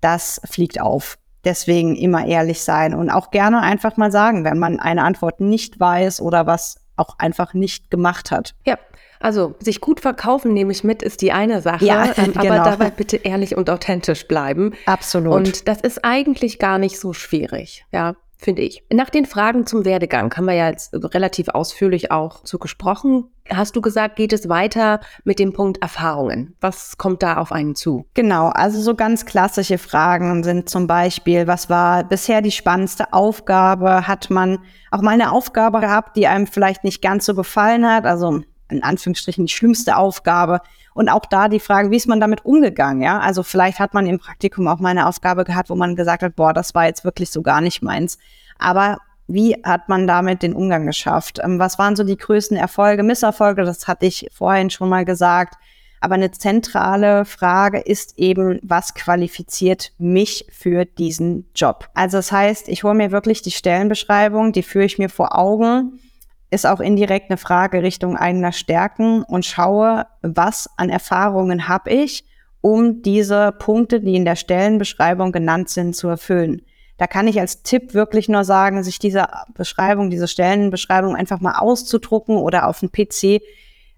das 0.00 0.40
fliegt 0.44 0.80
auf. 0.80 1.18
Deswegen 1.44 1.96
immer 1.96 2.26
ehrlich 2.26 2.62
sein 2.62 2.94
und 2.94 3.10
auch 3.10 3.30
gerne 3.30 3.60
einfach 3.60 3.96
mal 3.96 4.12
sagen, 4.12 4.44
wenn 4.44 4.58
man 4.58 4.80
eine 4.80 5.02
Antwort 5.02 5.40
nicht 5.40 5.80
weiß 5.80 6.20
oder 6.20 6.46
was 6.46 6.76
auch 6.96 7.18
einfach 7.18 7.54
nicht 7.54 7.90
gemacht 7.90 8.30
hat. 8.30 8.54
Ja, 8.66 8.78
also 9.24 9.54
sich 9.58 9.80
gut 9.80 10.00
verkaufen, 10.00 10.52
nehme 10.52 10.70
ich 10.70 10.84
mit, 10.84 11.02
ist 11.02 11.22
die 11.22 11.32
eine 11.32 11.62
Sache. 11.62 11.84
Ja, 11.84 12.12
ähm, 12.16 12.32
aber 12.34 12.42
genau. 12.42 12.64
dabei 12.64 12.90
bitte 12.90 13.16
ehrlich 13.16 13.56
und 13.56 13.70
authentisch 13.70 14.28
bleiben. 14.28 14.74
Absolut. 14.84 15.34
Und 15.34 15.66
das 15.66 15.80
ist 15.80 16.04
eigentlich 16.04 16.58
gar 16.58 16.78
nicht 16.78 17.00
so 17.00 17.14
schwierig, 17.14 17.86
ja, 17.90 18.16
finde 18.36 18.60
ich. 18.60 18.84
Nach 18.92 19.08
den 19.08 19.24
Fragen 19.24 19.66
zum 19.66 19.86
Werdegang 19.86 20.34
haben 20.36 20.44
wir 20.44 20.52
ja 20.52 20.68
jetzt 20.68 20.92
relativ 20.92 21.48
ausführlich 21.48 22.10
auch 22.10 22.44
zu 22.44 22.58
gesprochen. 22.58 23.24
Hast 23.48 23.74
du 23.76 23.80
gesagt, 23.80 24.16
geht 24.16 24.34
es 24.34 24.50
weiter 24.50 25.00
mit 25.24 25.38
dem 25.38 25.54
Punkt 25.54 25.80
Erfahrungen? 25.80 26.54
Was 26.60 26.98
kommt 26.98 27.22
da 27.22 27.38
auf 27.38 27.50
einen 27.50 27.74
zu? 27.74 28.04
Genau, 28.12 28.48
also 28.48 28.78
so 28.80 28.94
ganz 28.94 29.24
klassische 29.24 29.78
Fragen 29.78 30.44
sind 30.44 30.68
zum 30.68 30.86
Beispiel, 30.86 31.46
was 31.46 31.70
war 31.70 32.04
bisher 32.04 32.42
die 32.42 32.50
spannendste 32.50 33.14
Aufgabe? 33.14 34.06
Hat 34.06 34.28
man 34.28 34.58
auch 34.90 35.00
mal 35.00 35.12
eine 35.12 35.32
Aufgabe 35.32 35.80
gehabt, 35.80 36.14
die 36.16 36.26
einem 36.26 36.46
vielleicht 36.46 36.84
nicht 36.84 37.00
ganz 37.00 37.24
so 37.24 37.34
gefallen 37.34 37.86
hat? 37.86 38.04
Also 38.04 38.42
in 38.74 38.82
Anführungsstrichen 38.82 39.46
die 39.46 39.52
schlimmste 39.52 39.96
Aufgabe. 39.96 40.60
Und 40.94 41.08
auch 41.08 41.26
da 41.26 41.48
die 41.48 41.60
Frage, 41.60 41.90
wie 41.90 41.96
ist 41.96 42.06
man 42.06 42.20
damit 42.20 42.44
umgegangen? 42.44 43.02
Ja, 43.02 43.18
also 43.18 43.42
vielleicht 43.42 43.78
hat 43.78 43.94
man 43.94 44.06
im 44.06 44.18
Praktikum 44.18 44.68
auch 44.68 44.78
mal 44.78 44.90
eine 44.90 45.08
Aufgabe 45.08 45.44
gehabt, 45.44 45.70
wo 45.70 45.74
man 45.74 45.96
gesagt 45.96 46.22
hat, 46.22 46.36
boah, 46.36 46.52
das 46.52 46.74
war 46.74 46.86
jetzt 46.86 47.04
wirklich 47.04 47.30
so 47.30 47.42
gar 47.42 47.60
nicht 47.60 47.82
meins. 47.82 48.18
Aber 48.58 48.98
wie 49.26 49.54
hat 49.64 49.88
man 49.88 50.06
damit 50.06 50.42
den 50.42 50.54
Umgang 50.54 50.86
geschafft? 50.86 51.40
Ähm, 51.42 51.58
was 51.58 51.78
waren 51.78 51.96
so 51.96 52.04
die 52.04 52.16
größten 52.16 52.56
Erfolge, 52.56 53.02
Misserfolge? 53.02 53.64
Das 53.64 53.88
hatte 53.88 54.06
ich 54.06 54.28
vorhin 54.32 54.70
schon 54.70 54.88
mal 54.88 55.04
gesagt. 55.04 55.54
Aber 56.00 56.16
eine 56.16 56.30
zentrale 56.30 57.24
Frage 57.24 57.80
ist 57.80 58.18
eben, 58.18 58.60
was 58.62 58.92
qualifiziert 58.92 59.92
mich 59.96 60.46
für 60.52 60.84
diesen 60.84 61.48
Job? 61.54 61.88
Also 61.94 62.18
das 62.18 62.30
heißt, 62.30 62.68
ich 62.68 62.84
hole 62.84 62.94
mir 62.94 63.10
wirklich 63.10 63.40
die 63.40 63.50
Stellenbeschreibung, 63.50 64.52
die 64.52 64.62
führe 64.62 64.84
ich 64.84 64.98
mir 64.98 65.08
vor 65.08 65.38
Augen 65.38 65.98
ist 66.54 66.66
auch 66.66 66.80
indirekt 66.80 67.30
eine 67.30 67.36
Frage 67.36 67.82
Richtung 67.82 68.16
eigener 68.16 68.52
Stärken 68.52 69.22
und 69.22 69.44
schaue, 69.44 70.06
was 70.22 70.70
an 70.76 70.88
Erfahrungen 70.88 71.68
habe 71.68 71.90
ich, 71.90 72.24
um 72.60 73.02
diese 73.02 73.52
Punkte, 73.52 74.00
die 74.00 74.16
in 74.16 74.24
der 74.24 74.36
Stellenbeschreibung 74.36 75.32
genannt 75.32 75.68
sind, 75.68 75.94
zu 75.94 76.08
erfüllen. 76.08 76.62
Da 76.96 77.06
kann 77.06 77.26
ich 77.26 77.40
als 77.40 77.62
Tipp 77.62 77.92
wirklich 77.92 78.28
nur 78.28 78.44
sagen, 78.44 78.82
sich 78.84 78.98
diese 78.98 79.26
Beschreibung, 79.54 80.10
diese 80.10 80.28
Stellenbeschreibung 80.28 81.16
einfach 81.16 81.40
mal 81.40 81.58
auszudrucken 81.58 82.36
oder 82.36 82.68
auf 82.68 82.80
dem 82.80 82.90
PC 82.92 83.42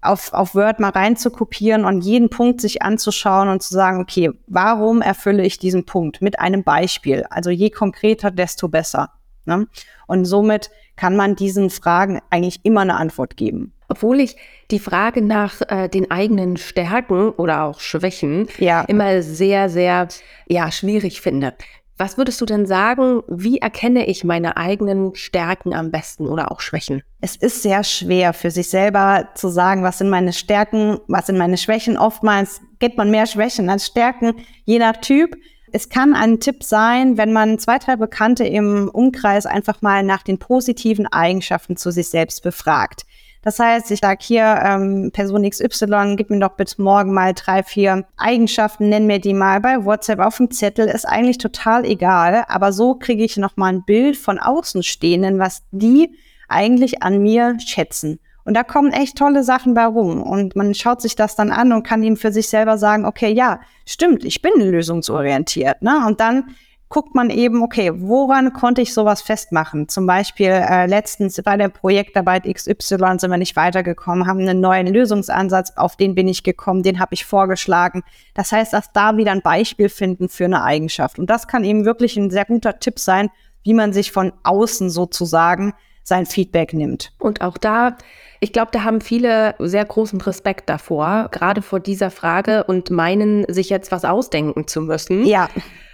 auf, 0.01 0.33
auf 0.33 0.55
Word 0.55 0.79
mal 0.79 0.89
reinzukopieren 0.89 1.85
und 1.85 2.01
jeden 2.01 2.29
Punkt 2.29 2.61
sich 2.61 2.81
anzuschauen 2.81 3.49
und 3.49 3.61
zu 3.61 3.73
sagen, 3.73 3.99
okay, 3.99 4.31
warum 4.47 5.01
erfülle 5.01 5.43
ich 5.43 5.59
diesen 5.59 5.85
Punkt 5.85 6.21
mit 6.21 6.39
einem 6.39 6.63
Beispiel? 6.63 7.25
Also 7.29 7.49
je 7.49 7.69
konkreter, 7.69 8.31
desto 8.31 8.69
besser. 8.69 9.11
Ne? 9.45 9.67
Und 10.07 10.25
somit 10.25 10.69
kann 10.97 11.15
man 11.15 11.35
diesen 11.35 11.69
Fragen 11.69 12.19
eigentlich 12.29 12.59
immer 12.63 12.81
eine 12.81 12.95
Antwort 12.95 13.37
geben. 13.37 13.71
Obwohl 13.87 14.19
ich 14.19 14.35
die 14.69 14.79
Frage 14.79 15.21
nach 15.21 15.61
äh, 15.69 15.87
den 15.87 16.11
eigenen 16.11 16.57
Stärken 16.57 17.29
oder 17.29 17.63
auch 17.63 17.79
Schwächen 17.79 18.47
ja. 18.57 18.81
immer 18.81 19.21
sehr, 19.21 19.69
sehr 19.69 20.09
ja, 20.47 20.71
schwierig 20.71 21.21
finde. 21.21 21.53
Was 21.99 22.17
würdest 22.17 22.39
du 22.41 22.45
denn 22.45 22.67
sagen, 22.67 23.23
wie 23.27 23.57
erkenne 23.57 24.05
ich 24.05 24.23
meine 24.23 24.55
eigenen 24.55 25.15
Stärken 25.15 25.73
am 25.73 25.89
besten 25.89 26.27
oder 26.27 26.51
auch 26.51 26.59
Schwächen? 26.59 27.01
Es 27.21 27.35
ist 27.35 27.63
sehr 27.63 27.83
schwer 27.83 28.33
für 28.33 28.51
sich 28.51 28.69
selber 28.69 29.29
zu 29.33 29.47
sagen, 29.47 29.81
was 29.81 29.97
sind 29.97 30.09
meine 30.09 30.33
Stärken, 30.33 30.99
was 31.07 31.25
sind 31.25 31.39
meine 31.39 31.57
Schwächen. 31.57 31.97
Oftmals 31.97 32.61
gibt 32.77 32.97
man 32.97 33.09
mehr 33.09 33.25
Schwächen 33.25 33.67
als 33.69 33.87
Stärken, 33.87 34.33
je 34.65 34.77
nach 34.77 34.97
Typ. 34.97 35.37
Es 35.77 35.89
kann 35.89 36.15
ein 36.15 36.39
Tipp 36.39 36.63
sein, 36.63 37.17
wenn 37.17 37.31
man 37.31 37.59
zwei, 37.59 37.77
drei 37.77 37.97
Bekannte 37.97 38.43
im 38.43 38.89
Umkreis 38.91 39.45
einfach 39.45 39.83
mal 39.83 40.01
nach 40.01 40.23
den 40.23 40.39
positiven 40.39 41.05
Eigenschaften 41.05 41.77
zu 41.77 41.91
sich 41.91 42.09
selbst 42.09 42.41
befragt. 42.41 43.03
Das 43.43 43.59
heißt, 43.59 43.91
ich 43.91 43.99
sage 43.99 44.17
hier, 44.23 44.59
ähm, 44.65 45.11
Person 45.13 45.47
XY, 45.47 46.15
gib 46.17 46.31
mir 46.31 46.39
doch 46.39 46.55
bitte 46.55 46.81
morgen 46.81 47.13
mal 47.13 47.35
drei, 47.35 47.61
vier 47.61 48.07
Eigenschaften, 48.17 48.89
nenn 48.89 49.05
mir 49.05 49.19
die 49.19 49.35
mal 49.35 49.59
bei 49.59 49.85
WhatsApp 49.85 50.17
auf 50.17 50.37
dem 50.37 50.49
Zettel, 50.49 50.87
ist 50.87 51.05
eigentlich 51.05 51.37
total 51.37 51.85
egal. 51.85 52.45
Aber 52.47 52.73
so 52.73 52.95
kriege 52.95 53.23
ich 53.23 53.37
nochmal 53.37 53.73
ein 53.73 53.85
Bild 53.85 54.17
von 54.17 54.39
Außenstehenden, 54.39 55.37
was 55.37 55.61
die 55.69 56.09
eigentlich 56.47 57.03
an 57.03 57.21
mir 57.21 57.55
schätzen. 57.63 58.19
Und 58.47 58.53
da 58.53 58.63
kommen 58.63 58.93
echt 58.93 59.17
tolle 59.17 59.43
Sachen 59.43 59.73
bei 59.73 59.85
rum. 59.85 60.23
Und 60.23 60.55
man 60.55 60.73
schaut 60.73 61.01
sich 61.01 61.17
das 61.17 61.35
dann 61.35 61.51
an 61.51 61.73
und 61.73 61.83
kann 61.83 62.01
ihm 62.01 62.15
für 62.15 62.31
sich 62.31 62.47
selber 62.47 62.77
sagen, 62.77 63.05
okay, 63.05 63.29
ja, 63.29 63.59
stimmt, 63.85 64.23
ich 64.23 64.41
bin 64.41 64.53
lösungsorientiert. 64.61 65.81
Ne? 65.81 66.05
Und 66.07 66.21
dann 66.21 66.55
guckt 66.87 67.13
man 67.13 67.29
eben, 67.29 67.61
okay, 67.61 67.91
woran 67.93 68.53
konnte 68.53 68.81
ich 68.81 68.93
sowas 68.93 69.21
festmachen? 69.21 69.89
Zum 69.89 70.07
Beispiel 70.07 70.47
äh, 70.47 70.85
letztens 70.85 71.41
bei 71.43 71.57
der 71.57 71.67
Projektarbeit 71.67 72.45
XY 72.45 73.19
sind 73.19 73.31
wir 73.31 73.37
nicht 73.37 73.57
weitergekommen, 73.57 74.27
haben 74.27 74.39
einen 74.39 74.61
neuen 74.61 74.87
Lösungsansatz, 74.87 75.73
auf 75.75 75.97
den 75.97 76.15
bin 76.15 76.29
ich 76.29 76.43
gekommen, 76.43 76.83
den 76.83 77.01
habe 77.01 77.15
ich 77.15 77.25
vorgeschlagen. 77.25 78.01
Das 78.33 78.53
heißt, 78.53 78.71
dass 78.71 78.93
da 78.93 79.17
wieder 79.17 79.33
ein 79.33 79.41
Beispiel 79.41 79.89
finden 79.89 80.29
für 80.29 80.45
eine 80.45 80.63
Eigenschaft. 80.63 81.19
Und 81.19 81.29
das 81.29 81.49
kann 81.49 81.65
eben 81.65 81.83
wirklich 81.83 82.15
ein 82.15 82.29
sehr 82.29 82.45
guter 82.45 82.79
Tipp 82.79 82.97
sein, 82.97 83.29
wie 83.63 83.73
man 83.73 83.91
sich 83.91 84.13
von 84.13 84.31
außen 84.43 84.89
sozusagen 84.89 85.73
sein 86.07 86.25
Feedback 86.25 86.73
nimmt. 86.73 87.11
Und 87.19 87.41
auch 87.41 87.57
da, 87.57 87.97
ich 88.39 88.53
glaube, 88.53 88.69
da 88.71 88.83
haben 88.83 89.01
viele 89.01 89.55
sehr 89.59 89.85
großen 89.85 90.21
Respekt 90.21 90.69
davor, 90.69 91.29
gerade 91.31 91.61
vor 91.61 91.79
dieser 91.79 92.11
Frage 92.11 92.63
und 92.63 92.89
meinen, 92.89 93.45
sich 93.51 93.69
jetzt 93.69 93.91
was 93.91 94.05
ausdenken 94.05 94.67
zu 94.67 94.81
müssen. 94.81 95.25
Ja. 95.25 95.49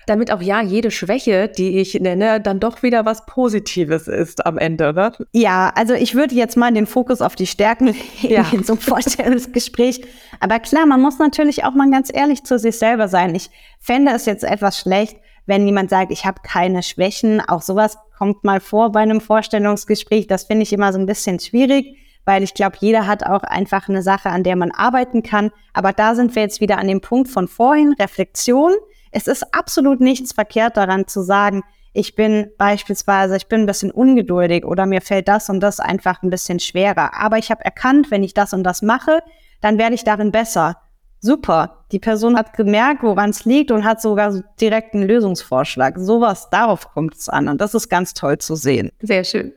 Damit 0.06 0.32
auch 0.32 0.42
ja 0.42 0.62
jede 0.62 0.92
Schwäche, 0.92 1.48
die 1.48 1.80
ich 1.80 1.94
nenne, 1.94 2.42
dann 2.42 2.60
doch 2.60 2.84
wieder 2.84 3.06
was 3.06 3.26
Positives 3.26 4.10
ist 4.10 4.46
am 4.46 4.58
Ende, 4.58 4.94
ne? 4.94 5.14
Ja, 5.32 5.72
also 5.76 5.94
ich 5.94 6.14
würde 6.14 6.36
jetzt 6.36 6.58
mal 6.58 6.74
den 6.74 6.88
Fokus 6.88 7.22
auf 7.22 7.36
die 7.36 7.48
Stärken 7.48 7.96
ja. 8.22 8.46
in 8.52 8.66
so 8.66 8.74
einem 8.74 8.82
Vorstellungsgespräch. 8.82 10.02
Aber 10.42 10.60
klar, 10.60 10.86
man 10.86 11.02
muss 11.02 11.20
natürlich 11.20 11.64
auch 11.64 11.74
mal 11.74 11.90
ganz 11.90 12.12
ehrlich 12.14 12.44
zu 12.44 12.60
sich 12.60 12.78
selber 12.78 13.08
sein. 13.08 13.34
Ich 13.34 13.50
fände 13.80 14.12
es 14.12 14.26
jetzt 14.26 14.44
etwas 14.44 14.78
schlecht, 14.78 15.16
wenn 15.46 15.66
jemand 15.66 15.90
sagt, 15.90 16.12
ich 16.12 16.26
habe 16.26 16.42
keine 16.44 16.84
Schwächen. 16.84 17.40
Auch 17.40 17.62
sowas 17.62 17.98
kommt 18.18 18.44
mal 18.44 18.60
vor 18.60 18.92
bei 18.92 19.00
einem 19.00 19.22
Vorstellungsgespräch. 19.22 20.28
Das 20.28 20.44
finde 20.44 20.64
ich 20.64 20.74
immer 20.74 20.92
so 20.92 21.00
ein 21.00 21.06
bisschen 21.06 21.40
schwierig, 21.40 21.98
weil 22.26 22.44
ich 22.44 22.54
glaube, 22.54 22.78
jeder 22.80 23.08
hat 23.08 23.26
auch 23.26 23.44
einfach 23.44 23.90
eine 23.90 24.02
Sache, 24.02 24.30
an 24.30 24.44
der 24.44 24.56
man 24.56 24.72
arbeiten 24.72 25.24
kann. 25.24 25.52
Aber 25.74 25.94
da 25.94 26.16
sind 26.16 26.36
wir 26.36 26.42
jetzt 26.42 26.62
wieder 26.62 26.78
an 26.78 26.88
dem 26.88 27.02
Punkt 27.02 27.30
von 27.30 27.48
vorhin, 27.48 27.94
Reflexion. 28.00 28.74
Es 29.12 29.28
ist 29.28 29.54
absolut 29.54 30.00
nichts 30.00 30.34
verkehrt 30.34 30.78
daran 30.78 31.08
zu 31.08 31.22
sagen, 31.22 31.64
ich 31.94 32.16
bin 32.16 32.50
beispielsweise, 32.58 33.38
ich 33.38 33.48
bin 33.48 33.62
ein 33.62 33.66
bisschen 33.68 33.92
ungeduldig 33.92 34.66
oder 34.66 34.88
mir 34.88 35.02
fällt 35.02 35.28
das 35.28 35.50
und 35.50 35.60
das 35.60 35.80
einfach 35.80 36.24
ein 36.24 36.32
bisschen 36.32 36.60
schwerer. 36.60 37.14
Aber 37.14 37.38
ich 37.38 37.52
habe 37.52 37.64
erkannt, 37.64 38.10
wenn 38.10 38.24
ich 38.24 38.34
das 38.34 38.54
und 38.54 38.64
das 38.64 38.82
mache, 38.82 39.22
dann 39.62 39.78
werde 39.78 39.94
ich 39.94 40.04
darin 40.04 40.32
besser. 40.32 40.78
Super. 41.20 41.86
Die 41.92 42.00
Person 42.00 42.36
hat 42.36 42.54
gemerkt, 42.58 43.04
woran 43.04 43.30
es 43.30 43.46
liegt 43.46 43.72
und 43.72 43.86
hat 43.86 44.02
sogar 44.02 44.44
direkt 44.60 44.94
einen 44.94 45.08
Lösungsvorschlag. 45.08 45.98
Sowas, 45.98 46.50
darauf 46.50 46.92
kommt 46.92 47.16
es 47.16 47.30
an. 47.30 47.48
Und 47.48 47.62
das 47.62 47.74
ist 47.74 47.88
ganz 47.88 48.14
toll 48.14 48.40
zu 48.40 48.56
sehen. 48.56 48.92
Sehr 49.00 49.24
schön. 49.24 49.54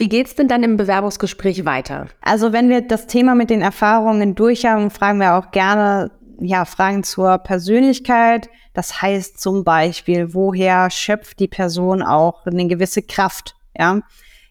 Wie 0.00 0.08
geht's 0.08 0.34
denn 0.34 0.48
dann 0.48 0.62
im 0.62 0.78
Bewerbungsgespräch 0.78 1.66
weiter? 1.66 2.06
Also 2.22 2.54
wenn 2.54 2.70
wir 2.70 2.80
das 2.80 3.06
Thema 3.06 3.34
mit 3.34 3.50
den 3.50 3.60
Erfahrungen 3.60 4.34
durch 4.34 4.64
haben, 4.64 4.90
fragen 4.90 5.18
wir 5.18 5.34
auch 5.34 5.50
gerne 5.50 6.10
ja, 6.40 6.64
Fragen 6.64 7.02
zur 7.04 7.36
Persönlichkeit. 7.36 8.48
Das 8.72 9.02
heißt 9.02 9.38
zum 9.38 9.62
Beispiel, 9.62 10.32
woher 10.32 10.88
schöpft 10.88 11.38
die 11.38 11.48
Person 11.48 12.00
auch 12.00 12.46
eine 12.46 12.66
gewisse 12.66 13.02
Kraft? 13.02 13.56
Ja, 13.78 14.00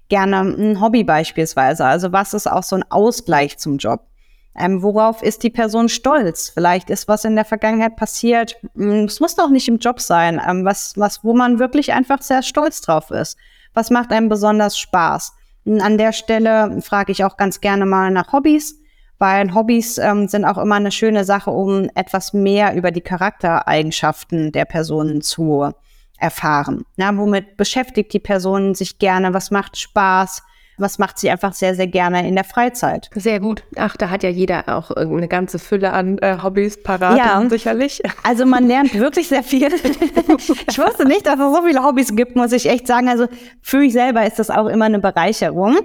gerne 0.08 0.41
ein 0.41 0.82
Hobby 0.82 1.03
beispielsweise. 1.03 1.84
Also 1.84 2.12
was 2.12 2.36
ist 2.36 2.46
auch 2.46 2.62
so 2.62 2.75
ein 2.75 2.86
Ausgleich 2.91 3.58
zum 3.58 3.79
Job? 3.79 4.01
Ähm, 4.56 4.84
worauf 4.84 5.24
ist 5.24 5.41
die 5.41 5.50
Person 5.50 5.89
stolz? 5.89 6.50
Vielleicht 6.50 6.91
ist 6.91 7.08
was 7.08 7.25
in 7.25 7.36
der 7.36 7.46
Vergangenheit 7.46 7.96
passiert. 7.96 8.56
Hm, 8.75 9.06
es 9.06 9.20
muss 9.20 9.34
doch 9.34 9.50
nicht 9.50 9.68
im 9.68 9.79
Job 9.79 10.00
sein. 10.00 10.39
Ähm, 10.48 10.63
was, 10.63 10.94
was, 10.96 11.24
wo 11.24 11.34
man 11.34 11.58
wirklich 11.58 11.91
einfach 11.91 12.22
sehr 12.22 12.44
stolz 12.44 12.82
drauf 12.82 13.10
ist. 13.10 13.36
Was 13.74 13.89
macht 13.89 14.12
einem 14.12 14.29
besonders 14.29 14.77
Spaß? 14.77 15.34
An 15.70 15.98
der 15.98 16.14
Stelle 16.14 16.82
frage 16.82 17.12
ich 17.12 17.24
auch 17.24 17.38
ganz 17.38 17.62
gerne 17.62 17.86
mal 17.86 18.12
nach 18.12 18.34
Hobbys 18.34 18.80
weil 19.20 19.54
Hobbys 19.54 19.98
ähm, 19.98 20.28
sind 20.28 20.46
auch 20.46 20.58
immer 20.58 20.76
eine 20.76 20.92
schöne 20.92 21.26
Sache, 21.26 21.52
um 21.52 21.90
etwas 21.94 22.34
mehr 22.34 22.74
über 22.74 22.90
die 22.92 23.02
Charaktereigenschaften 23.02 24.52
der 24.54 24.66
Personen 24.66 25.22
zu 25.22 25.72
erfahren. 26.18 26.86
Na, 26.96 27.16
womit 27.16 27.58
beschäftigt 27.58 28.14
die 28.14 28.20
Person 28.20 28.76
sich 28.76 28.98
gerne? 28.98 29.34
Was 29.34 29.52
macht 29.52 29.78
Spaß? 29.78 30.42
Was 30.79 30.98
macht 30.98 31.19
sie 31.19 31.29
einfach 31.29 31.53
sehr, 31.53 31.75
sehr 31.75 31.88
gerne 31.88 32.27
in 32.27 32.36
der 32.36 32.43
Freizeit? 32.43 33.09
Sehr 33.13 33.39
gut. 33.39 33.63
Ach, 33.75 33.98
da 33.98 34.09
hat 34.09 34.24
ja 34.24 34.29
jeder 34.29 34.69
auch 34.69 34.91
eine 34.91 35.27
ganze 35.27 35.59
Fülle 35.59 35.91
an 35.91 36.17
äh, 36.19 36.38
Hobbys 36.41 36.81
parat, 36.81 37.17
ja. 37.17 37.43
sicherlich. 37.50 38.01
Also 38.24 38.45
man 38.45 38.67
lernt 38.67 38.93
wirklich 38.93 39.27
sehr 39.27 39.43
viel. 39.43 39.67
ich 39.74 40.77
wusste 40.79 41.07
nicht, 41.07 41.25
dass 41.25 41.39
es 41.39 41.55
so 41.55 41.63
viele 41.65 41.83
Hobbys 41.83 42.15
gibt, 42.15 42.36
muss 42.36 42.51
ich 42.51 42.67
echt 42.69 42.86
sagen. 42.86 43.07
Also 43.07 43.27
für 43.62 43.77
mich 43.77 43.93
selber 43.93 44.25
ist 44.25 44.39
das 44.39 44.50
auch 44.50 44.67
immer 44.67 44.86
eine 44.86 45.00
Bereicherung 45.00 45.79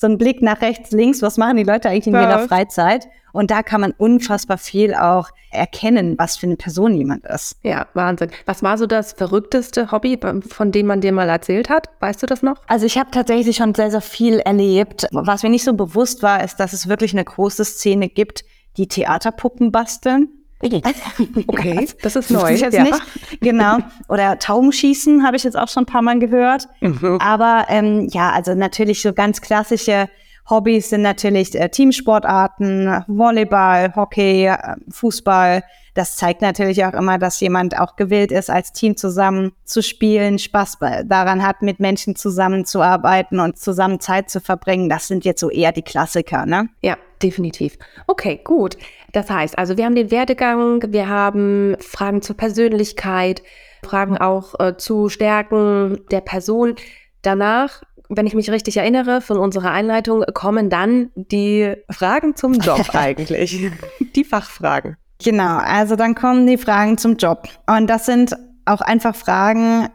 so 0.00 0.06
ein 0.06 0.16
Blick 0.16 0.40
nach 0.40 0.62
rechts, 0.62 0.92
links, 0.92 1.20
was 1.20 1.36
machen 1.36 1.58
die 1.58 1.62
Leute 1.62 1.90
eigentlich 1.90 2.06
in 2.06 2.14
ihrer 2.14 2.48
Freizeit? 2.48 3.06
Und 3.32 3.50
da 3.50 3.62
kann 3.62 3.82
man 3.82 3.92
unfassbar 3.92 4.56
viel 4.56 4.94
auch 4.94 5.28
erkennen, 5.52 6.14
was 6.16 6.38
für 6.38 6.46
eine 6.46 6.56
Person 6.56 6.94
jemand 6.94 7.26
ist. 7.26 7.58
Ja, 7.62 7.86
Wahnsinn. 7.92 8.30
Was 8.46 8.62
war 8.62 8.78
so 8.78 8.86
das 8.86 9.12
verrückteste 9.12 9.92
Hobby, 9.92 10.18
von 10.48 10.72
dem 10.72 10.86
man 10.86 11.02
dir 11.02 11.12
mal 11.12 11.28
erzählt 11.28 11.68
hat? 11.68 11.90
Weißt 12.00 12.22
du 12.22 12.26
das 12.26 12.42
noch? 12.42 12.56
Also 12.66 12.86
ich 12.86 12.96
habe 12.96 13.10
tatsächlich 13.10 13.56
schon 13.56 13.74
sehr, 13.74 13.90
sehr 13.90 14.00
viel 14.00 14.38
erlebt. 14.38 15.06
Was 15.12 15.42
mir 15.42 15.50
nicht 15.50 15.64
so 15.64 15.74
bewusst 15.74 16.22
war, 16.22 16.42
ist, 16.42 16.56
dass 16.60 16.72
es 16.72 16.88
wirklich 16.88 17.12
eine 17.12 17.24
große 17.24 17.64
Szene 17.66 18.08
gibt, 18.08 18.44
die 18.78 18.88
Theaterpuppen 18.88 19.70
basteln. 19.70 20.30
Okay, 21.46 21.88
das 22.02 22.16
ist 22.16 22.30
neu. 22.30 22.52
Das 22.52 22.60
jetzt 22.60 22.74
ja. 22.74 22.84
nicht. 22.84 23.00
Genau. 23.40 23.78
Oder 24.08 24.38
Taubenschießen 24.38 25.24
habe 25.24 25.36
ich 25.36 25.44
jetzt 25.44 25.56
auch 25.56 25.68
schon 25.68 25.84
ein 25.84 25.86
paar 25.86 26.02
Mal 26.02 26.18
gehört. 26.18 26.68
Mhm. 26.80 27.18
Aber 27.20 27.66
ähm, 27.68 28.08
ja, 28.10 28.30
also 28.30 28.54
natürlich 28.54 29.00
so 29.02 29.12
ganz 29.12 29.40
klassische 29.40 30.08
Hobbys 30.48 30.90
sind 30.90 31.02
natürlich 31.02 31.54
äh, 31.54 31.68
Teamsportarten, 31.68 33.04
Volleyball, 33.06 33.94
Hockey, 33.94 34.46
äh, 34.46 34.56
Fußball. 34.90 35.62
Das 35.94 36.16
zeigt 36.16 36.40
natürlich 36.40 36.84
auch 36.84 36.94
immer, 36.94 37.18
dass 37.18 37.40
jemand 37.40 37.78
auch 37.78 37.96
gewillt 37.96 38.30
ist, 38.32 38.48
als 38.48 38.72
Team 38.72 38.96
zusammen 38.96 39.52
zu 39.64 39.82
spielen, 39.82 40.38
Spaß 40.38 40.78
daran 41.04 41.44
hat, 41.44 41.62
mit 41.62 41.80
Menschen 41.80 42.14
zusammenzuarbeiten 42.14 43.40
und 43.40 43.58
zusammen 43.58 44.00
Zeit 44.00 44.30
zu 44.30 44.40
verbringen. 44.40 44.88
Das 44.88 45.08
sind 45.08 45.24
jetzt 45.24 45.40
so 45.40 45.50
eher 45.50 45.72
die 45.72 45.82
Klassiker, 45.82 46.46
ne? 46.46 46.68
Ja, 46.80 46.96
definitiv. 47.22 47.76
Okay, 48.06 48.40
gut. 48.42 48.76
Das 49.12 49.28
heißt, 49.28 49.58
also 49.58 49.76
wir 49.76 49.84
haben 49.84 49.96
den 49.96 50.10
Werdegang, 50.10 50.82
wir 50.92 51.08
haben 51.08 51.76
Fragen 51.80 52.22
zur 52.22 52.36
Persönlichkeit, 52.36 53.42
Fragen 53.84 54.16
auch 54.16 54.58
äh, 54.60 54.76
zu 54.76 55.08
Stärken 55.08 56.00
der 56.10 56.20
Person. 56.20 56.76
Danach, 57.22 57.82
wenn 58.10 58.26
ich 58.26 58.34
mich 58.34 58.50
richtig 58.50 58.76
erinnere, 58.76 59.20
von 59.20 59.38
unserer 59.38 59.70
Einleitung 59.70 60.24
kommen 60.34 60.68
dann 60.68 61.10
die 61.14 61.74
Fragen 61.88 62.34
zum 62.34 62.54
Job 62.54 62.84
eigentlich. 62.92 63.70
die 64.14 64.24
Fachfragen. 64.24 64.96
Genau, 65.22 65.58
also 65.58 65.96
dann 65.96 66.14
kommen 66.14 66.46
die 66.46 66.58
Fragen 66.58 66.98
zum 66.98 67.16
Job. 67.16 67.48
Und 67.66 67.88
das 67.88 68.06
sind 68.06 68.36
auch 68.64 68.80
einfach 68.80 69.14
Fragen, 69.14 69.88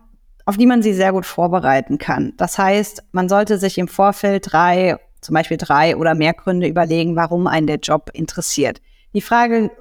auf 0.45 0.57
die 0.57 0.65
man 0.65 0.81
sie 0.81 0.93
sehr 0.93 1.12
gut 1.12 1.25
vorbereiten 1.25 1.98
kann. 1.98 2.34
Das 2.38 2.57
heißt, 2.57 3.03
man 3.12 3.27
sollte 3.27 3.57
sich 3.57 3.77
im 3.77 3.88
Vorfeld 3.88 4.51
drei, 4.51 4.98
zum 5.22 5.34
Beispiel 5.34 5.57
drei 5.57 5.98
oder 5.98 6.15
mehr 6.15 6.34
Gründe 6.34 6.67
überlegen, 6.67 7.15
warum 7.15 7.48
einen 7.48 7.67
der 7.67 7.79
Job 7.79 8.12
interessiert. 8.13 8.81
Die 9.13 9.22
Frage 9.22 9.72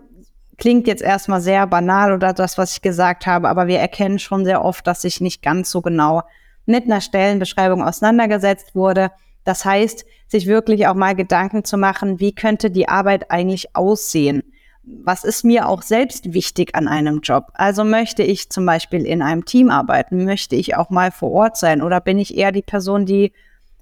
klingt 0.57 0.87
jetzt 0.87 1.03
erstmal 1.03 1.41
sehr 1.41 1.67
banal 1.67 2.13
oder 2.13 2.33
das, 2.33 2.59
was 2.59 2.73
ich 2.73 2.83
gesagt 2.83 3.27
habe, 3.27 3.49
aber 3.49 3.67
wir 3.67 3.79
erkennen 3.79 4.19
schon 4.19 4.45
sehr 4.45 4.65
oft, 4.65 4.87
dass 4.87 5.03
sich 5.03 5.21
nicht 5.21 5.43
ganz 5.43 5.71
so 5.71 5.83
genau 5.83 6.23
mit 6.67 6.85
einer 6.85 7.01
Stellenbeschreibung 7.01 7.83
auseinandergesetzt 7.83 8.75
wurde. 8.75 9.11
Das 9.45 9.65
heißt, 9.65 10.05
sich 10.27 10.47
wirklich 10.47 10.87
auch 10.87 10.95
mal 10.95 11.15
Gedanken 11.15 11.65
zu 11.65 11.77
machen, 11.77 12.21
wie 12.21 12.35
könnte 12.35 12.71
die 12.71 12.89
Arbeit 12.89 13.31
eigentlich 13.31 13.77
aussehen? 13.77 14.43
Was 14.83 15.25
ist 15.25 15.45
mir 15.45 15.69
auch 15.69 15.83
selbst 15.83 16.35
wichtig 16.35 16.75
an 16.75 16.89
einem 16.89 17.21
Job? 17.21 17.49
Also 17.55 17.85
möchte 17.85 18.23
ich 18.23 18.51
zum 18.51 18.67
Beispiel 18.67 19.07
in 19.07 19.23
einem 19.23 19.45
Team 19.45 19.71
arbeiten? 19.71 20.25
Möchte 20.25 20.57
ich 20.57 20.77
auch 20.77 20.91
mal 20.91 21.11
vor 21.11 21.31
Ort 21.31 21.57
sein? 21.57 21.81
Oder 21.81 22.01
bin 22.01 22.19
ich 22.19 22.37
eher 22.37 22.53
die 22.53 22.63
Person, 22.63 23.07
die 23.07 23.33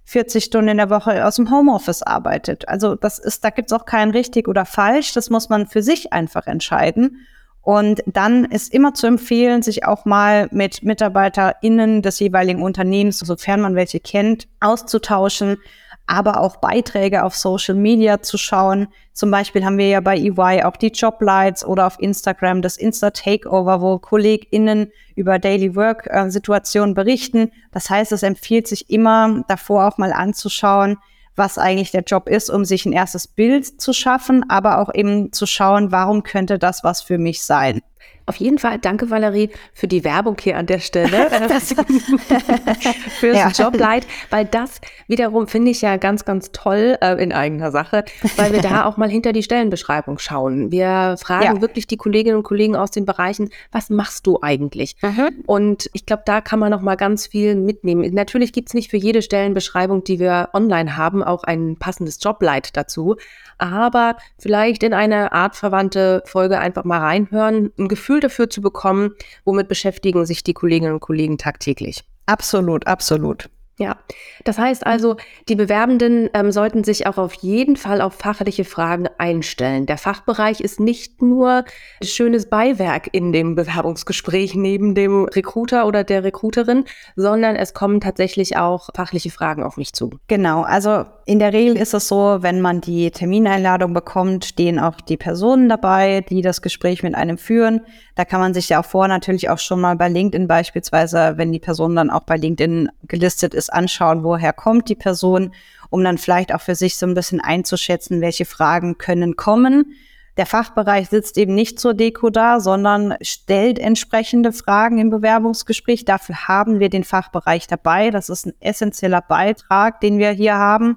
40 0.04 0.44
Stunden 0.44 0.68
in 0.68 0.76
der 0.76 0.90
Woche 0.90 1.26
aus 1.26 1.36
dem 1.36 1.50
Homeoffice 1.50 2.02
arbeitet. 2.02 2.68
Also 2.68 2.94
das 2.94 3.18
ist, 3.18 3.44
da 3.44 3.50
gibt's 3.50 3.72
auch 3.72 3.86
kein 3.86 4.10
richtig 4.10 4.48
oder 4.48 4.64
falsch. 4.64 5.12
Das 5.14 5.30
muss 5.30 5.48
man 5.48 5.66
für 5.66 5.82
sich 5.82 6.12
einfach 6.12 6.46
entscheiden. 6.46 7.26
Und 7.62 8.02
dann 8.06 8.44
ist 8.44 8.74
immer 8.74 8.92
zu 8.92 9.06
empfehlen, 9.06 9.62
sich 9.62 9.86
auch 9.86 10.04
mal 10.04 10.48
mit 10.50 10.82
MitarbeiterInnen 10.82 12.02
des 12.02 12.18
jeweiligen 12.18 12.60
Unternehmens, 12.60 13.20
sofern 13.20 13.60
man 13.60 13.76
welche 13.76 14.00
kennt, 14.00 14.48
auszutauschen, 14.60 15.58
aber 16.06 16.40
auch 16.40 16.56
Beiträge 16.56 17.22
auf 17.22 17.36
Social 17.36 17.76
Media 17.76 18.20
zu 18.20 18.36
schauen. 18.36 18.88
Zum 19.12 19.30
Beispiel 19.30 19.64
haben 19.64 19.78
wir 19.78 19.88
ja 19.88 20.00
bei 20.00 20.16
EY 20.16 20.64
auch 20.64 20.76
die 20.76 20.88
Joblights 20.88 21.64
oder 21.64 21.86
auf 21.86 22.00
Instagram 22.00 22.62
das 22.62 22.76
Insta-Takeover, 22.76 23.80
wo 23.80 23.98
KollegInnen 23.98 24.90
über 25.14 25.38
Daily 25.38 25.76
Work-Situationen 25.76 26.94
berichten. 26.94 27.52
Das 27.70 27.88
heißt, 27.88 28.10
es 28.10 28.24
empfiehlt 28.24 28.66
sich 28.66 28.90
immer 28.90 29.44
davor 29.46 29.86
auch 29.86 29.98
mal 29.98 30.12
anzuschauen, 30.12 30.98
was 31.36 31.58
eigentlich 31.58 31.90
der 31.90 32.02
Job 32.02 32.28
ist, 32.28 32.50
um 32.50 32.64
sich 32.64 32.86
ein 32.86 32.92
erstes 32.92 33.26
Bild 33.26 33.80
zu 33.80 33.92
schaffen, 33.92 34.48
aber 34.48 34.78
auch 34.78 34.92
eben 34.94 35.32
zu 35.32 35.46
schauen, 35.46 35.92
warum 35.92 36.22
könnte 36.22 36.58
das 36.58 36.84
was 36.84 37.02
für 37.02 37.18
mich 37.18 37.42
sein. 37.42 37.80
Auf 38.26 38.36
jeden 38.36 38.58
Fall 38.58 38.78
danke, 38.78 39.10
Valerie, 39.10 39.50
für 39.72 39.88
die 39.88 40.04
Werbung 40.04 40.36
hier 40.40 40.56
an 40.56 40.66
der 40.66 40.78
Stelle. 40.78 41.30
Fürs 43.20 43.36
ja. 43.36 43.48
Joblight, 43.50 44.06
weil 44.30 44.44
das 44.44 44.80
wiederum 45.08 45.46
finde 45.46 45.70
ich 45.70 45.82
ja 45.82 45.96
ganz, 45.96 46.24
ganz 46.24 46.52
toll 46.52 46.96
äh, 47.00 47.22
in 47.22 47.32
eigener 47.32 47.70
Sache, 47.70 48.04
weil 48.36 48.52
wir 48.52 48.60
da 48.60 48.84
auch 48.84 48.96
mal 48.96 49.08
hinter 49.08 49.32
die 49.32 49.42
Stellenbeschreibung 49.42 50.18
schauen. 50.18 50.70
Wir 50.70 51.16
fragen 51.18 51.56
ja. 51.56 51.60
wirklich 51.60 51.86
die 51.86 51.96
Kolleginnen 51.96 52.36
und 52.36 52.42
Kollegen 52.42 52.76
aus 52.76 52.90
den 52.90 53.04
Bereichen, 53.04 53.50
was 53.70 53.90
machst 53.90 54.26
du 54.26 54.38
eigentlich? 54.42 54.96
Mhm. 55.02 55.42
Und 55.46 55.90
ich 55.92 56.06
glaube, 56.06 56.22
da 56.26 56.40
kann 56.40 56.58
man 56.58 56.70
noch 56.70 56.80
mal 56.80 56.96
ganz 56.96 57.26
viel 57.26 57.54
mitnehmen. 57.54 58.12
Natürlich 58.14 58.52
gibt 58.52 58.68
es 58.68 58.74
nicht 58.74 58.90
für 58.90 58.96
jede 58.96 59.22
Stellenbeschreibung, 59.22 60.04
die 60.04 60.18
wir 60.18 60.50
online 60.52 60.96
haben, 60.96 61.22
auch 61.22 61.44
ein 61.44 61.76
passendes 61.78 62.18
Joblight 62.22 62.76
dazu 62.76 63.16
aber 63.62 64.16
vielleicht 64.38 64.82
in 64.82 64.92
eine 64.92 65.30
artverwandte 65.30 66.24
Folge 66.26 66.58
einfach 66.58 66.82
mal 66.82 66.98
reinhören, 66.98 67.72
ein 67.78 67.86
Gefühl 67.86 68.11
dafür 68.20 68.50
zu 68.50 68.60
bekommen, 68.60 69.10
womit 69.44 69.68
beschäftigen 69.68 70.26
sich 70.26 70.42
die 70.44 70.54
Kolleginnen 70.54 70.94
und 70.94 71.00
Kollegen 71.00 71.38
tagtäglich. 71.38 72.04
Absolut, 72.26 72.86
absolut. 72.86 73.48
Ja, 73.82 73.96
das 74.44 74.58
heißt 74.58 74.86
also, 74.86 75.16
die 75.48 75.56
Bewerbenden 75.56 76.30
ähm, 76.34 76.52
sollten 76.52 76.84
sich 76.84 77.08
auch 77.08 77.18
auf 77.18 77.34
jeden 77.34 77.74
Fall 77.74 78.00
auf 78.00 78.14
fachliche 78.14 78.64
Fragen 78.64 79.08
einstellen. 79.18 79.86
Der 79.86 79.98
Fachbereich 79.98 80.60
ist 80.60 80.78
nicht 80.78 81.20
nur 81.20 81.64
schönes 82.00 82.48
Beiwerk 82.48 83.08
in 83.10 83.32
dem 83.32 83.56
Bewerbungsgespräch 83.56 84.54
neben 84.54 84.94
dem 84.94 85.24
Recruiter 85.24 85.88
oder 85.88 86.04
der 86.04 86.22
Recruiterin, 86.22 86.84
sondern 87.16 87.56
es 87.56 87.74
kommen 87.74 88.00
tatsächlich 88.00 88.56
auch 88.56 88.90
fachliche 88.94 89.32
Fragen 89.32 89.64
auf 89.64 89.76
mich 89.76 89.94
zu. 89.94 90.10
Genau, 90.28 90.62
also 90.62 91.04
in 91.26 91.40
der 91.40 91.52
Regel 91.52 91.76
ist 91.76 91.92
es 91.92 92.06
so, 92.06 92.38
wenn 92.40 92.60
man 92.60 92.80
die 92.80 93.10
Termineinladung 93.10 93.94
bekommt, 93.94 94.44
stehen 94.44 94.78
auch 94.78 95.00
die 95.00 95.16
Personen 95.16 95.68
dabei, 95.68 96.20
die 96.20 96.40
das 96.40 96.62
Gespräch 96.62 97.02
mit 97.02 97.16
einem 97.16 97.36
führen. 97.36 97.80
Da 98.14 98.24
kann 98.24 98.40
man 98.40 98.54
sich 98.54 98.68
ja 98.68 98.80
auch 98.80 98.84
vor 98.84 99.08
natürlich 99.08 99.48
auch 99.48 99.58
schon 99.58 99.80
mal 99.80 99.96
bei 99.96 100.08
LinkedIn 100.08 100.46
beispielsweise, 100.46 101.34
wenn 101.36 101.50
die 101.50 101.58
Person 101.58 101.96
dann 101.96 102.10
auch 102.10 102.24
bei 102.24 102.36
LinkedIn 102.36 102.90
gelistet 103.08 103.54
ist, 103.54 103.71
anschauen, 103.72 104.24
woher 104.24 104.52
kommt 104.52 104.88
die 104.88 104.94
Person, 104.94 105.52
um 105.90 106.04
dann 106.04 106.18
vielleicht 106.18 106.54
auch 106.54 106.60
für 106.60 106.74
sich 106.74 106.96
so 106.96 107.06
ein 107.06 107.14
bisschen 107.14 107.40
einzuschätzen, 107.40 108.20
welche 108.20 108.44
Fragen 108.44 108.98
können 108.98 109.36
kommen. 109.36 109.94
Der 110.38 110.46
Fachbereich 110.46 111.10
sitzt 111.10 111.36
eben 111.36 111.54
nicht 111.54 111.78
zur 111.78 111.92
Deko 111.92 112.30
da, 112.30 112.58
sondern 112.58 113.14
stellt 113.20 113.78
entsprechende 113.78 114.52
Fragen 114.52 114.98
im 114.98 115.10
Bewerbungsgespräch. 115.10 116.06
Dafür 116.06 116.48
haben 116.48 116.80
wir 116.80 116.88
den 116.88 117.04
Fachbereich 117.04 117.66
dabei. 117.66 118.10
Das 118.10 118.30
ist 118.30 118.46
ein 118.46 118.54
essentieller 118.60 119.20
Beitrag, 119.20 120.00
den 120.00 120.18
wir 120.18 120.30
hier 120.30 120.54
haben. 120.54 120.96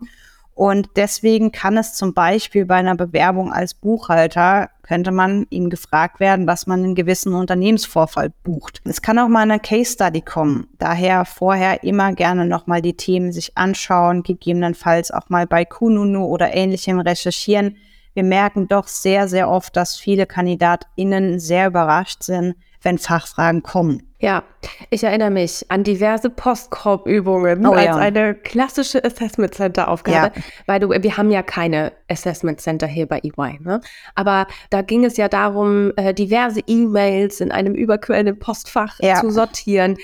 Und 0.55 0.91
deswegen 0.95 1.51
kann 1.51 1.75
es 1.75 1.95
zum 1.95 2.13
Beispiel 2.13 2.65
bei 2.65 2.75
einer 2.75 2.95
Bewerbung 2.95 3.51
als 3.51 3.73
Buchhalter, 3.73 4.69
könnte 4.83 5.11
man 5.11 5.45
ihm 5.49 5.69
gefragt 5.69 6.21
werden, 6.21 6.47
dass 6.47 6.65
man 6.65 6.81
einen 6.81 6.95
gewissen 6.95 7.33
Unternehmensvorfall 7.33 8.31
bucht. 8.43 8.79
Es 8.85 9.01
kann 9.01 9.19
auch 9.19 9.27
mal 9.27 9.41
eine 9.41 9.59
Case 9.59 9.91
Study 9.91 10.21
kommen. 10.21 10.67
Daher 10.77 11.25
vorher 11.25 11.83
immer 11.83 12.13
gerne 12.13 12.45
nochmal 12.45 12.81
die 12.81 12.95
Themen 12.95 13.33
sich 13.33 13.57
anschauen, 13.57 14.23
gegebenenfalls 14.23 15.11
auch 15.11 15.27
mal 15.27 15.45
bei 15.45 15.65
Kununu 15.65 16.25
oder 16.25 16.53
ähnlichem 16.53 17.01
recherchieren. 17.01 17.75
Wir 18.13 18.23
merken 18.23 18.69
doch 18.69 18.87
sehr, 18.87 19.27
sehr 19.27 19.49
oft, 19.49 19.75
dass 19.75 19.97
viele 19.97 20.25
KandidatInnen 20.25 21.37
sehr 21.37 21.67
überrascht 21.67 22.23
sind, 22.23 22.55
wenn 22.81 22.97
Fachfragen 22.97 23.61
kommen. 23.61 24.03
Ja, 24.25 24.43
ich 24.89 25.03
erinnere 25.03 25.29
mich 25.29 25.67
an 25.69 25.83
diverse 25.83 26.31
Postkorb-Übungen 26.31 27.63
oh, 27.67 27.73
als 27.73 27.85
ja. 27.85 27.95
eine 27.95 28.33
klassische 28.33 29.03
Assessment 29.05 29.53
Center-Aufgabe, 29.53 30.35
ja. 30.35 30.43
weil 30.65 30.79
du, 30.79 30.89
wir 30.89 31.17
haben 31.17 31.29
ja 31.29 31.43
keine 31.43 31.91
Assessment 32.09 32.59
Center 32.59 32.87
hier 32.87 33.05
bei 33.05 33.19
EY, 33.19 33.59
ne? 33.59 33.81
Aber 34.15 34.47
da 34.71 34.81
ging 34.81 35.05
es 35.05 35.17
ja 35.17 35.27
darum, 35.27 35.91
äh, 35.95 36.11
diverse 36.11 36.61
E-Mails 36.65 37.39
in 37.39 37.51
einem 37.51 37.75
überquellenden 37.75 38.39
Postfach 38.39 38.99
ja. 38.99 39.21
zu 39.21 39.29
sortieren. 39.29 39.95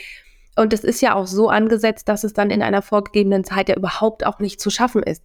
Und 0.56 0.72
es 0.72 0.84
ist 0.84 1.02
ja 1.02 1.16
auch 1.16 1.26
so 1.26 1.50
angesetzt, 1.50 2.08
dass 2.08 2.24
es 2.24 2.34
dann 2.34 2.52
in 2.52 2.62
einer 2.62 2.84
vorgegebenen 2.84 3.44
Zeit 3.44 3.70
ja 3.70 3.76
überhaupt 3.76 4.24
auch 4.24 4.38
nicht 4.38 4.62
zu 4.62 4.70
schaffen 4.70 5.02
ist. 5.02 5.24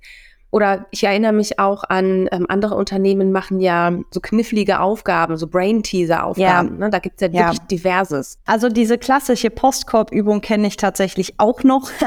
Oder 0.57 0.87
ich 0.90 1.05
erinnere 1.05 1.35
mich 1.35 1.59
auch 1.59 1.85
an 1.85 2.31
ähm, 2.33 2.47
andere 2.49 2.77
Unternehmen 2.77 3.31
machen 3.31 3.61
ja 3.61 3.92
so 4.11 4.21
knifflige 4.21 4.81
Aufgaben, 4.81 5.37
so 5.37 5.47
Brain-Teaser-Aufgaben. 5.49 6.69
Ja. 6.69 6.79
Ne? 6.79 6.88
Da 6.88 6.99
gibt 6.99 7.21
es 7.21 7.29
ja, 7.29 7.40
ja, 7.40 7.47
wirklich 7.49 7.66
diverses. 7.66 8.38
Also 8.47 8.71
diese 8.71 8.97
klassische 8.97 9.51
Postkorb-Übung 9.51 10.40
kenne 10.40 10.69
ich 10.69 10.79
tatsächlich 10.79 11.38
auch 11.38 11.62
noch. 11.62 11.90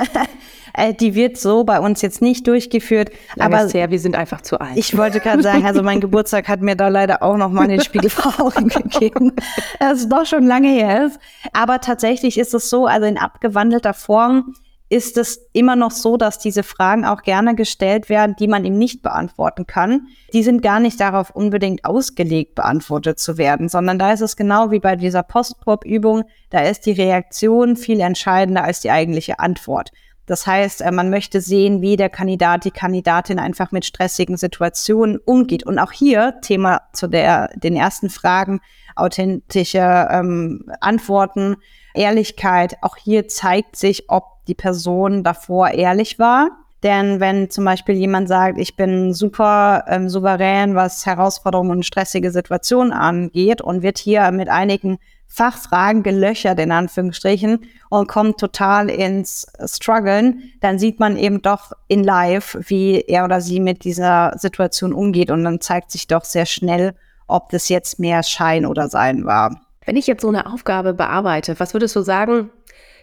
Äh, 0.75 0.93
die 0.93 1.15
wird 1.15 1.35
so 1.35 1.63
bei 1.63 1.79
uns 1.79 2.03
jetzt 2.03 2.21
nicht 2.21 2.45
durchgeführt. 2.45 3.09
Lange 3.35 3.57
aber 3.57 3.67
sehr, 3.67 3.89
wir 3.89 3.99
sind 3.99 4.15
einfach 4.15 4.41
zu 4.41 4.61
alt. 4.61 4.77
Ich 4.77 4.95
wollte 4.95 5.19
gerade 5.19 5.41
sagen, 5.41 5.65
also 5.65 5.81
mein 5.81 5.99
Geburtstag 5.99 6.47
hat 6.47 6.61
mir 6.61 6.75
da 6.75 6.89
leider 6.89 7.23
auch 7.23 7.37
noch 7.37 7.49
mal 7.49 7.67
den 7.67 7.81
Spiegel 7.81 8.11
vor 8.11 8.39
Augen 8.39 8.67
gegeben. 8.69 9.33
Das 9.79 10.01
ist 10.01 10.11
doch 10.11 10.27
schon 10.27 10.45
lange 10.45 10.69
her 10.69 11.07
ist. 11.07 11.19
Aber 11.53 11.81
tatsächlich 11.81 12.37
ist 12.37 12.53
es 12.53 12.69
so, 12.69 12.85
also 12.85 13.07
in 13.07 13.17
abgewandelter 13.17 13.95
Form 13.95 14.53
ist 14.89 15.17
es 15.17 15.47
immer 15.53 15.75
noch 15.75 15.91
so, 15.91 16.17
dass 16.17 16.39
diese 16.39 16.63
Fragen 16.63 17.05
auch 17.05 17.21
gerne 17.21 17.55
gestellt 17.55 18.09
werden, 18.09 18.35
die 18.39 18.47
man 18.47 18.65
ihm 18.65 18.77
nicht 18.77 19.03
beantworten 19.03 19.67
kann. 19.67 20.07
Die 20.33 20.43
sind 20.43 20.61
gar 20.61 20.79
nicht 20.79 20.99
darauf 20.99 21.29
unbedingt 21.29 21.85
ausgelegt, 21.85 22.55
beantwortet 22.55 23.19
zu 23.19 23.37
werden, 23.37 23.69
sondern 23.69 23.99
da 23.99 24.11
ist 24.11 24.21
es 24.21 24.35
genau 24.35 24.71
wie 24.71 24.79
bei 24.79 24.95
dieser 24.95 25.23
Postprop-Übung, 25.23 26.23
da 26.49 26.61
ist 26.61 26.87
die 26.87 26.91
Reaktion 26.91 27.75
viel 27.75 27.99
entscheidender 27.99 28.63
als 28.63 28.81
die 28.81 28.89
eigentliche 28.89 29.39
Antwort. 29.39 29.91
Das 30.29 30.45
heißt, 30.45 30.81
äh, 30.81 30.91
man 30.91 31.09
möchte 31.09 31.41
sehen, 31.41 31.81
wie 31.81 31.95
der 31.95 32.09
Kandidat, 32.09 32.63
die 32.63 32.71
Kandidatin 32.71 33.39
einfach 33.39 33.71
mit 33.71 33.83
stressigen 33.83 34.37
Situationen 34.37 35.17
umgeht. 35.17 35.63
Und 35.63 35.79
auch 35.79 35.91
hier, 35.91 36.35
Thema 36.41 36.81
zu 36.93 37.07
der, 37.07 37.49
den 37.55 37.75
ersten 37.75 38.11
Fragen, 38.11 38.59
authentische 38.99 40.07
ähm, 40.11 40.65
Antworten, 40.81 41.57
Ehrlichkeit. 41.93 42.77
Auch 42.81 42.97
hier 42.97 43.27
zeigt 43.27 43.75
sich, 43.75 44.09
ob 44.09 44.45
die 44.47 44.55
Person 44.55 45.23
davor 45.23 45.69
ehrlich 45.69 46.19
war. 46.19 46.49
Denn 46.83 47.19
wenn 47.19 47.49
zum 47.49 47.65
Beispiel 47.65 47.95
jemand 47.95 48.29
sagt, 48.29 48.57
ich 48.57 48.77
bin 48.77 49.13
super 49.13 49.83
ähm, 49.87 50.07
souverän, 50.07 50.75
was 50.75 51.05
Herausforderungen 51.05 51.71
und 51.71 51.85
stressige 51.85 52.31
Situationen 52.31 52.93
angeht 52.93 53.61
und 53.61 53.81
wird 53.81 53.97
hier 53.97 54.31
mit 54.31 54.47
einigen 54.47 54.97
Fachfragen 55.27 56.03
gelöchert, 56.03 56.59
in 56.59 56.71
Anführungsstrichen, 56.71 57.65
und 57.89 58.07
kommt 58.07 58.39
total 58.39 58.89
ins 58.89 59.45
Struggeln, 59.65 60.51
dann 60.61 60.79
sieht 60.79 60.99
man 60.99 61.17
eben 61.17 61.41
doch 61.41 61.73
in 61.87 62.03
live, 62.03 62.57
wie 62.67 63.01
er 63.01 63.25
oder 63.25 63.41
sie 63.41 63.59
mit 63.59 63.83
dieser 63.83 64.33
Situation 64.37 64.93
umgeht. 64.93 65.29
Und 65.29 65.43
dann 65.43 65.61
zeigt 65.61 65.91
sich 65.91 66.07
doch 66.07 66.23
sehr 66.23 66.45
schnell, 66.45 66.95
ob 67.29 67.49
das 67.49 67.69
jetzt 67.69 67.99
mehr 67.99 68.23
Schein 68.23 68.65
oder 68.65 68.89
Sein 68.89 69.25
war. 69.25 69.61
Wenn 69.85 69.95
ich 69.95 70.07
jetzt 70.07 70.21
so 70.21 70.27
eine 70.27 70.51
Aufgabe 70.51 70.93
bearbeite, 70.93 71.59
was 71.59 71.73
würdest 71.73 71.95
du 71.95 72.01
sagen, 72.01 72.51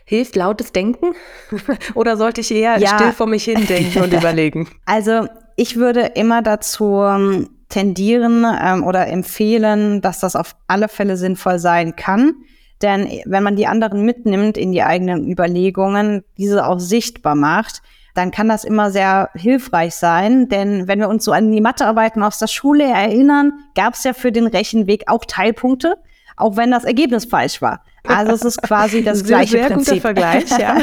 hilft 0.05 0.37
lautes 0.37 0.73
Denken? 0.73 1.15
oder 1.95 2.17
sollte 2.17 2.41
ich 2.41 2.53
eher 2.53 2.79
ja. 2.79 2.95
still 2.97 3.13
vor 3.13 3.27
mich 3.27 3.45
hin 3.45 3.67
denken 3.67 4.03
und 4.03 4.13
überlegen? 4.13 4.69
Also 4.85 5.27
ich 5.57 5.77
würde 5.77 6.13
immer 6.15 6.43
dazu 6.43 7.03
ähm, 7.03 7.51
tendieren 7.69 8.47
ähm, 8.63 8.85
oder 8.85 9.07
empfehlen, 9.09 10.01
dass 10.01 10.21
das 10.21 10.37
auf 10.37 10.55
alle 10.67 10.89
Fälle 10.89 11.17
sinnvoll 11.17 11.59
sein 11.59 11.97
kann. 11.97 12.35
Denn 12.83 13.09
wenn 13.25 13.43
man 13.43 13.57
die 13.57 13.67
anderen 13.67 14.03
mitnimmt 14.03 14.59
in 14.59 14.71
die 14.71 14.83
eigenen 14.83 15.31
Überlegungen, 15.31 16.25
diese 16.37 16.67
auch 16.67 16.79
sichtbar 16.79 17.35
macht, 17.35 17.83
dann 18.17 18.31
kann 18.31 18.49
das 18.49 18.65
immer 18.65 18.91
sehr 18.91 19.31
hilfreich 19.35 19.95
sein. 19.95 20.49
Denn 20.49 20.89
wenn 20.89 20.99
wir 20.99 21.09
uns 21.09 21.25
so 21.25 21.33
an 21.33 21.51
die 21.51 21.61
Mathearbeiten 21.61 22.23
aus 22.23 22.39
der 22.39 22.47
Schule 22.47 22.85
erinnern, 22.85 23.53
gab 23.75 23.95
es 23.95 24.05
ja 24.05 24.13
für 24.13 24.33
den 24.33 24.47
Rechenweg 24.47 25.05
auch 25.07 25.25
Teilpunkte, 25.25 25.97
auch 26.37 26.57
wenn 26.57 26.71
das 26.71 26.85
Ergebnis 26.85 27.27
falsch 27.27 27.61
war. 27.61 27.83
Also 28.07 28.33
es 28.33 28.43
ist 28.43 28.63
quasi 28.63 29.03
das 29.05 29.25
gleiche 29.25 29.59
sehr 29.59 29.67
Prinzip. 29.69 29.95
Guter 29.95 30.01
Vergleich, 30.01 30.51
ja. 30.59 30.83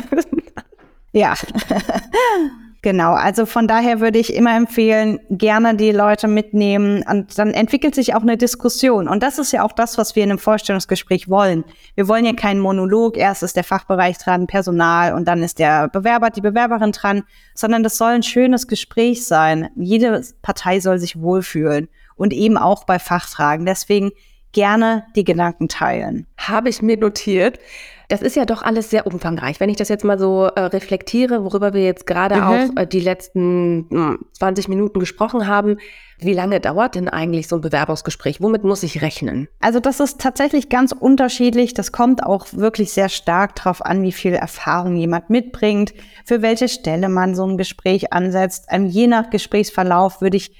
ja. 1.12 1.34
Genau, 2.84 3.14
also 3.14 3.46
von 3.46 3.66
daher 3.66 4.02
würde 4.02 4.20
ich 4.20 4.34
immer 4.34 4.58
empfehlen, 4.58 5.22
gerne 5.30 5.78
die 5.78 5.94
Leute 5.94 6.28
mitnehmen 6.28 7.02
und 7.10 7.40
dann 7.40 7.52
entwickelt 7.52 7.96
sich 7.96 8.14
auch 8.14 8.24
eine 8.24 8.36
Diskussion. 8.36 9.08
Und 9.08 9.24
das 9.24 9.40
ist 9.40 9.54
ja 9.54 9.64
auch 9.64 9.72
das, 9.72 9.98
was 9.98 10.18
wir 10.18 10.24
in 10.26 10.32
einem 10.32 10.38
Vorstellungsgespräch 10.38 11.30
wollen. 11.30 11.64
Wir 11.96 12.10
wollen 12.10 12.26
ja 12.26 12.34
keinen 12.34 12.60
Monolog, 12.60 13.16
erst 13.16 13.42
ist 13.42 13.56
der 13.56 13.64
Fachbereich 13.64 14.18
dran, 14.18 14.48
Personal 14.48 15.14
und 15.14 15.30
dann 15.30 15.44
ist 15.44 15.60
der 15.60 15.88
Bewerber, 15.88 16.30
die 16.30 16.42
Bewerberin 16.42 16.92
dran, 16.92 17.24
sondern 17.56 17.84
das 17.84 17.98
soll 17.98 18.12
ein 18.12 18.24
schönes 18.24 18.68
Gespräch 18.68 19.26
sein. 19.26 19.70
Jede 19.78 20.22
Partei 20.42 20.82
soll 20.82 21.00
sich 21.00 21.22
wohlfühlen 21.22 21.88
und 22.18 22.34
eben 22.34 22.58
auch 22.58 22.84
bei 22.84 23.00
Fachfragen. 23.00 23.66
Deswegen 23.66 24.12
gerne 24.54 25.06
die 25.16 25.24
Gedanken 25.24 25.68
teilen. 25.68 26.28
Habe 26.38 26.70
ich 26.70 26.82
mir 26.82 26.98
notiert. 26.98 27.60
Das 28.10 28.22
ist 28.22 28.36
ja 28.36 28.46
doch 28.46 28.62
alles 28.62 28.90
sehr 28.90 29.08
umfangreich. 29.08 29.60
Wenn 29.60 29.70
ich 29.70 29.78
das 29.78 29.90
jetzt 29.90 30.04
mal 30.04 30.20
so 30.20 30.44
äh, 30.44 30.60
reflektiere, 30.60 31.44
worüber 31.44 31.74
wir 31.74 31.84
jetzt 31.84 32.06
gerade 32.06 32.36
mhm. 32.36 32.44
auch 32.44 32.82
äh, 32.82 32.86
die 32.86 33.00
letzten 33.00 33.88
mh, 33.90 34.10
hm, 34.12 34.26
20 34.34 34.68
Minuten 34.68 35.00
gesprochen 35.00 35.48
haben, 35.48 35.78
wie 36.20 36.34
lange 36.34 36.60
dauert 36.60 36.96
denn 36.96 37.10
eigentlich 37.10 37.48
so 37.48 37.56
ein 37.56 37.62
Bewerbungsgespräch? 37.62 38.40
Womit 38.40 38.64
muss 38.64 38.84
ich 38.84 39.02
rechnen? 39.02 39.48
Also 39.60 39.80
das 39.80 40.00
ist 40.00 40.22
tatsächlich 40.22 40.70
ganz 40.70 40.92
unterschiedlich. 40.92 41.74
Das 41.74 41.92
kommt 41.92 42.24
auch 42.24 42.48
wirklich 42.52 42.94
sehr 42.94 43.10
stark 43.10 43.56
darauf 43.56 43.84
an, 43.84 44.04
wie 44.04 44.12
viel 44.12 44.34
Erfahrung 44.34 44.96
jemand 44.96 45.30
mitbringt, 45.30 45.94
für 46.26 46.42
welche 46.42 46.68
Stelle 46.68 47.10
man 47.10 47.36
so 47.36 47.46
ein 47.48 47.58
Gespräch 47.58 48.14
ansetzt. 48.14 48.68
Ähm, 48.70 48.86
je 48.86 49.08
nach 49.08 49.30
Gesprächsverlauf 49.32 50.22
würde 50.22 50.38
ich 50.38 50.52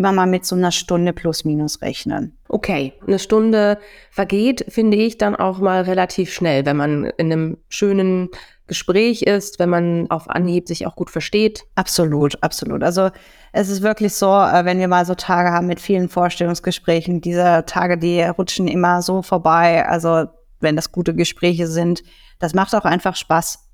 immer 0.00 0.12
mal 0.12 0.26
mit 0.26 0.46
so 0.46 0.56
einer 0.56 0.72
Stunde 0.72 1.12
plus 1.12 1.44
minus 1.44 1.82
rechnen. 1.82 2.36
Okay, 2.48 2.94
eine 3.06 3.18
Stunde 3.18 3.78
vergeht, 4.10 4.64
finde 4.68 4.96
ich, 4.96 5.18
dann 5.18 5.36
auch 5.36 5.58
mal 5.58 5.82
relativ 5.82 6.32
schnell, 6.32 6.64
wenn 6.64 6.78
man 6.78 7.04
in 7.18 7.30
einem 7.30 7.58
schönen 7.68 8.30
Gespräch 8.66 9.22
ist, 9.22 9.58
wenn 9.58 9.68
man 9.68 10.10
auf 10.10 10.30
Anhieb 10.30 10.68
sich 10.68 10.86
auch 10.86 10.96
gut 10.96 11.10
versteht. 11.10 11.64
Absolut, 11.74 12.42
absolut. 12.42 12.82
Also 12.82 13.10
es 13.52 13.68
ist 13.68 13.82
wirklich 13.82 14.14
so, 14.14 14.28
äh, 14.28 14.64
wenn 14.64 14.78
wir 14.78 14.88
mal 14.88 15.04
so 15.04 15.14
Tage 15.14 15.50
haben 15.50 15.66
mit 15.66 15.80
vielen 15.80 16.08
Vorstellungsgesprächen, 16.08 17.20
diese 17.20 17.64
Tage, 17.66 17.98
die 17.98 18.22
rutschen 18.22 18.68
immer 18.68 19.02
so 19.02 19.22
vorbei. 19.22 19.86
Also 19.86 20.26
wenn 20.60 20.76
das 20.76 20.92
gute 20.92 21.14
Gespräche 21.14 21.66
sind, 21.66 22.02
das 22.38 22.54
macht 22.54 22.74
auch 22.74 22.84
einfach 22.84 23.16
Spaß. 23.16 23.69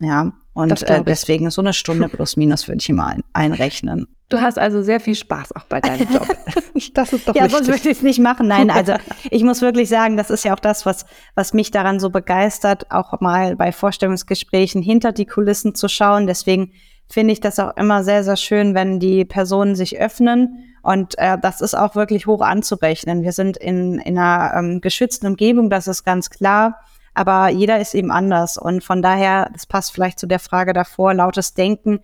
Ja, 0.00 0.32
und 0.54 0.82
äh, 0.82 1.02
deswegen 1.02 1.50
so 1.50 1.60
eine 1.60 1.72
Stunde 1.72 2.08
plus 2.08 2.36
minus 2.36 2.68
würde 2.68 2.78
ich 2.80 2.88
immer 2.88 3.06
ein, 3.06 3.22
einrechnen. 3.32 4.06
Du 4.28 4.40
hast 4.40 4.58
also 4.58 4.82
sehr 4.82 5.00
viel 5.00 5.14
Spaß 5.14 5.54
auch 5.54 5.64
bei 5.64 5.80
deinem 5.80 6.08
Job. 6.12 6.26
das 6.94 7.12
ist 7.12 7.28
doch 7.28 7.34
Ja, 7.34 7.48
sonst 7.48 7.66
würde 7.66 7.80
ich 7.80 7.98
es 7.98 8.02
nicht 8.02 8.20
machen. 8.20 8.48
Nein, 8.48 8.70
also 8.70 8.94
ich 9.30 9.42
muss 9.42 9.62
wirklich 9.62 9.88
sagen, 9.88 10.16
das 10.16 10.30
ist 10.30 10.44
ja 10.44 10.54
auch 10.54 10.60
das, 10.60 10.86
was, 10.86 11.06
was 11.34 11.52
mich 11.52 11.70
daran 11.70 12.00
so 12.00 12.10
begeistert, 12.10 12.90
auch 12.90 13.20
mal 13.20 13.56
bei 13.56 13.70
Vorstellungsgesprächen 13.72 14.80
hinter 14.82 15.12
die 15.12 15.26
Kulissen 15.26 15.74
zu 15.74 15.88
schauen. 15.88 16.26
Deswegen 16.26 16.72
finde 17.08 17.32
ich 17.32 17.40
das 17.40 17.58
auch 17.58 17.76
immer 17.76 18.02
sehr, 18.02 18.24
sehr 18.24 18.36
schön, 18.36 18.74
wenn 18.74 18.98
die 18.98 19.24
Personen 19.24 19.74
sich 19.74 19.98
öffnen. 20.00 20.74
Und 20.82 21.18
äh, 21.18 21.38
das 21.40 21.60
ist 21.60 21.74
auch 21.74 21.94
wirklich 21.94 22.26
hoch 22.26 22.40
anzurechnen. 22.40 23.22
Wir 23.22 23.32
sind 23.32 23.56
in, 23.56 23.98
in 23.98 24.18
einer 24.18 24.54
ähm, 24.56 24.80
geschützten 24.80 25.26
Umgebung, 25.26 25.68
das 25.68 25.86
ist 25.86 26.04
ganz 26.04 26.30
klar. 26.30 26.80
Aber 27.14 27.48
jeder 27.48 27.80
ist 27.80 27.94
eben 27.94 28.10
anders. 28.10 28.58
Und 28.58 28.82
von 28.82 29.00
daher, 29.00 29.48
das 29.52 29.66
passt 29.66 29.92
vielleicht 29.92 30.18
zu 30.18 30.26
der 30.26 30.40
Frage 30.40 30.72
davor, 30.72 31.14
lautes 31.14 31.54
Denken, 31.54 32.00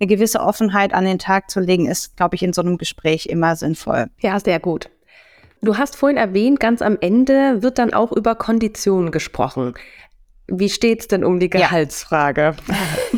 eine 0.00 0.08
gewisse 0.08 0.40
Offenheit 0.40 0.92
an 0.92 1.04
den 1.04 1.18
Tag 1.18 1.50
zu 1.50 1.60
legen, 1.60 1.86
ist, 1.86 2.16
glaube 2.16 2.34
ich, 2.34 2.42
in 2.42 2.52
so 2.52 2.62
einem 2.62 2.78
Gespräch 2.78 3.26
immer 3.26 3.56
sinnvoll. 3.56 4.06
Ja, 4.20 4.40
sehr 4.40 4.58
gut. 4.58 4.90
Du 5.62 5.78
hast 5.78 5.96
vorhin 5.96 6.18
erwähnt, 6.18 6.60
ganz 6.60 6.82
am 6.82 6.98
Ende 7.00 7.62
wird 7.62 7.78
dann 7.78 7.94
auch 7.94 8.12
über 8.12 8.34
Konditionen 8.34 9.12
gesprochen. 9.12 9.74
Wie 10.46 10.68
steht 10.68 11.00
es 11.00 11.08
denn 11.08 11.24
um 11.24 11.40
die 11.40 11.48
Gehaltsfrage? 11.48 12.54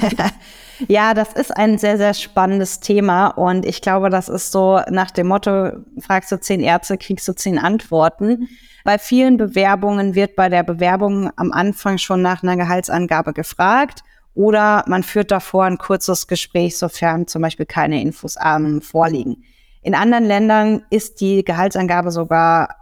Ja. 0.00 0.30
ja, 0.88 1.14
das 1.14 1.32
ist 1.32 1.56
ein 1.56 1.78
sehr, 1.78 1.96
sehr 1.96 2.14
spannendes 2.14 2.80
Thema 2.80 3.28
und 3.28 3.64
ich 3.64 3.80
glaube, 3.80 4.10
das 4.10 4.28
ist 4.28 4.52
so 4.52 4.80
nach 4.90 5.10
dem 5.10 5.28
Motto, 5.28 5.72
fragst 6.00 6.32
du 6.32 6.40
zehn 6.40 6.60
Ärzte, 6.60 6.98
kriegst 6.98 7.26
du 7.28 7.34
zehn 7.34 7.58
Antworten. 7.58 8.48
Bei 8.84 8.98
vielen 8.98 9.36
Bewerbungen 9.36 10.14
wird 10.14 10.36
bei 10.36 10.48
der 10.48 10.62
Bewerbung 10.62 11.30
am 11.36 11.52
Anfang 11.52 11.98
schon 11.98 12.22
nach 12.22 12.42
einer 12.42 12.56
Gehaltsangabe 12.56 13.32
gefragt 13.32 14.02
oder 14.34 14.84
man 14.86 15.02
führt 15.02 15.30
davor 15.30 15.64
ein 15.64 15.78
kurzes 15.78 16.26
Gespräch, 16.26 16.78
sofern 16.78 17.26
zum 17.26 17.42
Beispiel 17.42 17.66
keine 17.66 18.00
Infos 18.00 18.36
vorliegen. 18.82 19.42
In 19.82 19.94
anderen 19.94 20.24
Ländern 20.24 20.82
ist 20.90 21.20
die 21.20 21.44
Gehaltsangabe 21.44 22.10
sogar 22.10 22.76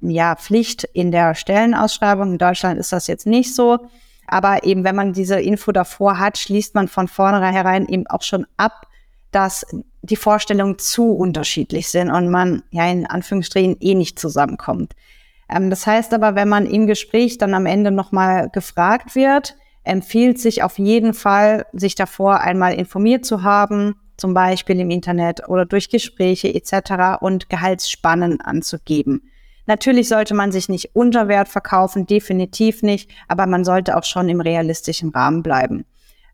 ja, 0.00 0.36
Pflicht 0.36 0.84
in 0.84 1.10
der 1.10 1.34
Stellenausschreibung. 1.34 2.32
In 2.32 2.38
Deutschland 2.38 2.78
ist 2.78 2.92
das 2.92 3.06
jetzt 3.06 3.26
nicht 3.26 3.54
so. 3.54 3.88
Aber 4.34 4.64
eben, 4.64 4.82
wenn 4.82 4.96
man 4.96 5.12
diese 5.12 5.38
Info 5.38 5.70
davor 5.70 6.18
hat, 6.18 6.38
schließt 6.38 6.74
man 6.74 6.88
von 6.88 7.06
vornherein 7.06 7.86
eben 7.86 8.08
auch 8.08 8.22
schon 8.22 8.48
ab, 8.56 8.88
dass 9.30 9.64
die 10.02 10.16
Vorstellungen 10.16 10.76
zu 10.80 11.12
unterschiedlich 11.12 11.86
sind 11.86 12.10
und 12.10 12.28
man 12.30 12.64
ja 12.72 12.84
in 12.90 13.06
Anführungsstrichen 13.06 13.76
eh 13.78 13.94
nicht 13.94 14.18
zusammenkommt. 14.18 14.96
Ähm, 15.48 15.70
das 15.70 15.86
heißt 15.86 16.12
aber, 16.14 16.34
wenn 16.34 16.48
man 16.48 16.66
im 16.66 16.88
Gespräch 16.88 17.38
dann 17.38 17.54
am 17.54 17.64
Ende 17.64 17.92
nochmal 17.92 18.50
gefragt 18.50 19.14
wird, 19.14 19.54
empfiehlt 19.84 20.40
sich 20.40 20.64
auf 20.64 20.80
jeden 20.80 21.14
Fall, 21.14 21.66
sich 21.72 21.94
davor 21.94 22.40
einmal 22.40 22.74
informiert 22.74 23.24
zu 23.24 23.44
haben, 23.44 23.94
zum 24.16 24.34
Beispiel 24.34 24.80
im 24.80 24.90
Internet 24.90 25.48
oder 25.48 25.64
durch 25.64 25.90
Gespräche 25.90 26.52
etc. 26.52 27.20
und 27.20 27.48
Gehaltsspannen 27.50 28.40
anzugeben. 28.40 29.30
Natürlich 29.66 30.08
sollte 30.08 30.34
man 30.34 30.52
sich 30.52 30.68
nicht 30.68 30.90
unter 30.94 31.28
Wert 31.28 31.48
verkaufen, 31.48 32.06
definitiv 32.06 32.82
nicht, 32.82 33.10
aber 33.28 33.46
man 33.46 33.64
sollte 33.64 33.96
auch 33.96 34.04
schon 34.04 34.28
im 34.28 34.40
realistischen 34.40 35.10
Rahmen 35.10 35.42
bleiben. 35.42 35.86